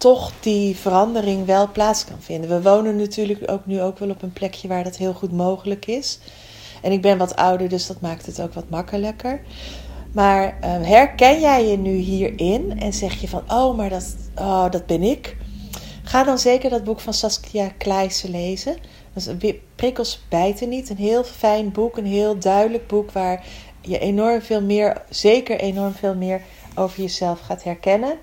toch 0.00 0.32
die 0.40 0.76
verandering 0.76 1.46
wel 1.46 1.70
plaats 1.70 2.04
kan 2.04 2.20
vinden. 2.20 2.50
We 2.50 2.62
wonen 2.62 2.96
natuurlijk 2.96 3.50
ook 3.50 3.66
nu 3.66 3.82
ook 3.82 3.98
wel 3.98 4.10
op 4.10 4.22
een 4.22 4.32
plekje 4.32 4.68
waar 4.68 4.84
dat 4.84 4.96
heel 4.96 5.12
goed 5.12 5.32
mogelijk 5.32 5.86
is. 5.86 6.18
En 6.82 6.92
ik 6.92 7.02
ben 7.02 7.18
wat 7.18 7.36
ouder, 7.36 7.68
dus 7.68 7.86
dat 7.86 8.00
maakt 8.00 8.26
het 8.26 8.40
ook 8.40 8.54
wat 8.54 8.70
makkelijker. 8.70 9.40
Maar 10.12 10.58
ehm, 10.60 10.82
herken 10.82 11.40
jij 11.40 11.66
je 11.66 11.78
nu 11.78 11.94
hierin 11.94 12.80
en 12.80 12.92
zeg 12.92 13.20
je 13.20 13.28
van, 13.28 13.42
oh, 13.48 13.76
maar 13.76 13.88
dat, 13.88 14.16
oh, 14.36 14.70
dat 14.70 14.86
ben 14.86 15.02
ik? 15.02 15.36
Ga 16.02 16.24
dan 16.24 16.38
zeker 16.38 16.70
dat 16.70 16.84
boek 16.84 17.00
van 17.00 17.14
Saskia 17.14 17.68
Kleijsen 17.78 18.30
lezen. 18.30 18.76
Dat 19.12 19.28
is 19.42 19.54
Prikkels 19.76 20.24
bijten 20.28 20.68
niet. 20.68 20.90
Een 20.90 20.96
heel 20.96 21.24
fijn 21.24 21.72
boek, 21.72 21.96
een 21.96 22.06
heel 22.06 22.38
duidelijk 22.38 22.86
boek 22.86 23.10
waar 23.10 23.44
je 23.80 23.98
enorm 23.98 24.42
veel 24.42 24.62
meer, 24.62 25.02
zeker 25.08 25.60
enorm 25.60 25.92
veel 25.92 26.14
meer 26.14 26.40
over 26.74 27.00
jezelf 27.00 27.40
gaat 27.40 27.62
herkennen. 27.62 28.18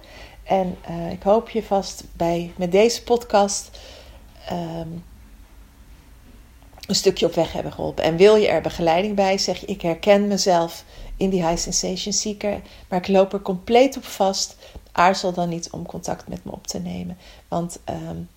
En 0.47 0.77
uh, 0.89 1.12
ik 1.12 1.23
hoop 1.23 1.49
je 1.49 1.63
vast 1.63 2.03
bij, 2.13 2.51
met 2.55 2.71
deze 2.71 3.03
podcast 3.03 3.79
um, 4.51 5.03
een 6.88 6.95
stukje 6.95 7.25
op 7.25 7.33
weg 7.33 7.51
hebben 7.51 7.71
geholpen. 7.71 8.03
En 8.03 8.17
wil 8.17 8.36
je 8.36 8.47
er 8.47 8.62
begeleiding 8.62 9.15
bij, 9.15 9.38
zeg 9.38 9.60
je: 9.60 9.65
Ik 9.65 9.81
herken 9.81 10.27
mezelf 10.27 10.83
in 11.17 11.29
die 11.29 11.45
high 11.45 11.57
sensation 11.62 12.13
seeker, 12.13 12.62
maar 12.88 12.99
ik 12.99 13.07
loop 13.07 13.33
er 13.33 13.41
compleet 13.41 13.97
op 13.97 14.05
vast. 14.05 14.55
Aarzel 14.91 15.33
dan 15.33 15.49
niet 15.49 15.69
om 15.69 15.86
contact 15.86 16.27
met 16.27 16.43
me 16.43 16.51
op 16.51 16.67
te 16.67 16.79
nemen. 16.79 17.17
Want 17.47 17.79
um, 17.89 18.29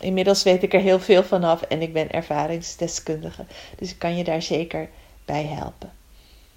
inmiddels 0.00 0.42
weet 0.42 0.62
ik 0.62 0.74
er 0.74 0.80
heel 0.80 1.00
veel 1.00 1.22
vanaf 1.22 1.62
en 1.62 1.82
ik 1.82 1.92
ben 1.92 2.10
ervaringsdeskundige. 2.10 3.44
Dus 3.76 3.90
ik 3.90 3.98
kan 3.98 4.16
je 4.16 4.24
daar 4.24 4.42
zeker 4.42 4.88
bij 5.24 5.44
helpen. 5.44 5.92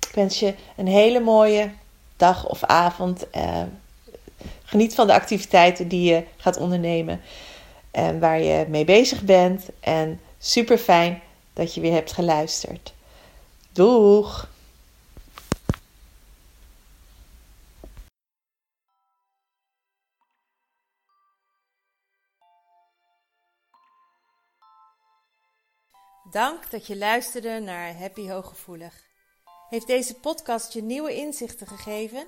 Ik 0.08 0.16
wens 0.16 0.40
je 0.40 0.56
een 0.76 0.88
hele 0.88 1.20
mooie 1.20 1.72
dag 2.18 2.48
of 2.48 2.64
avond. 2.64 3.26
Uh, 3.36 3.62
geniet 4.70 4.96
van 4.96 5.08
de 5.08 5.14
activiteiten 5.14 5.88
die 5.88 6.14
je 6.14 6.24
gaat 6.38 6.58
ondernemen 6.58 7.22
en 7.92 8.20
waar 8.20 8.40
je 8.40 8.66
mee 8.68 8.86
bezig 8.86 9.24
bent. 9.24 9.66
En 9.80 10.20
super 10.38 10.78
fijn 10.78 11.22
dat 11.54 11.74
je 11.74 11.82
weer 11.82 11.94
hebt 11.94 12.12
geluisterd. 12.12 12.94
Doeg! 13.72 14.50
Dank 26.32 26.72
dat 26.72 26.88
je 26.88 26.98
luisterde 26.98 27.60
naar 27.60 27.98
Happy 27.98 28.30
Hooggevoelig. 28.30 28.94
Heeft 29.70 29.88
deze 29.88 30.14
podcast 30.14 30.74
je 30.74 30.82
nieuwe 30.82 31.16
inzichten 31.16 31.68
gegeven? 31.68 32.28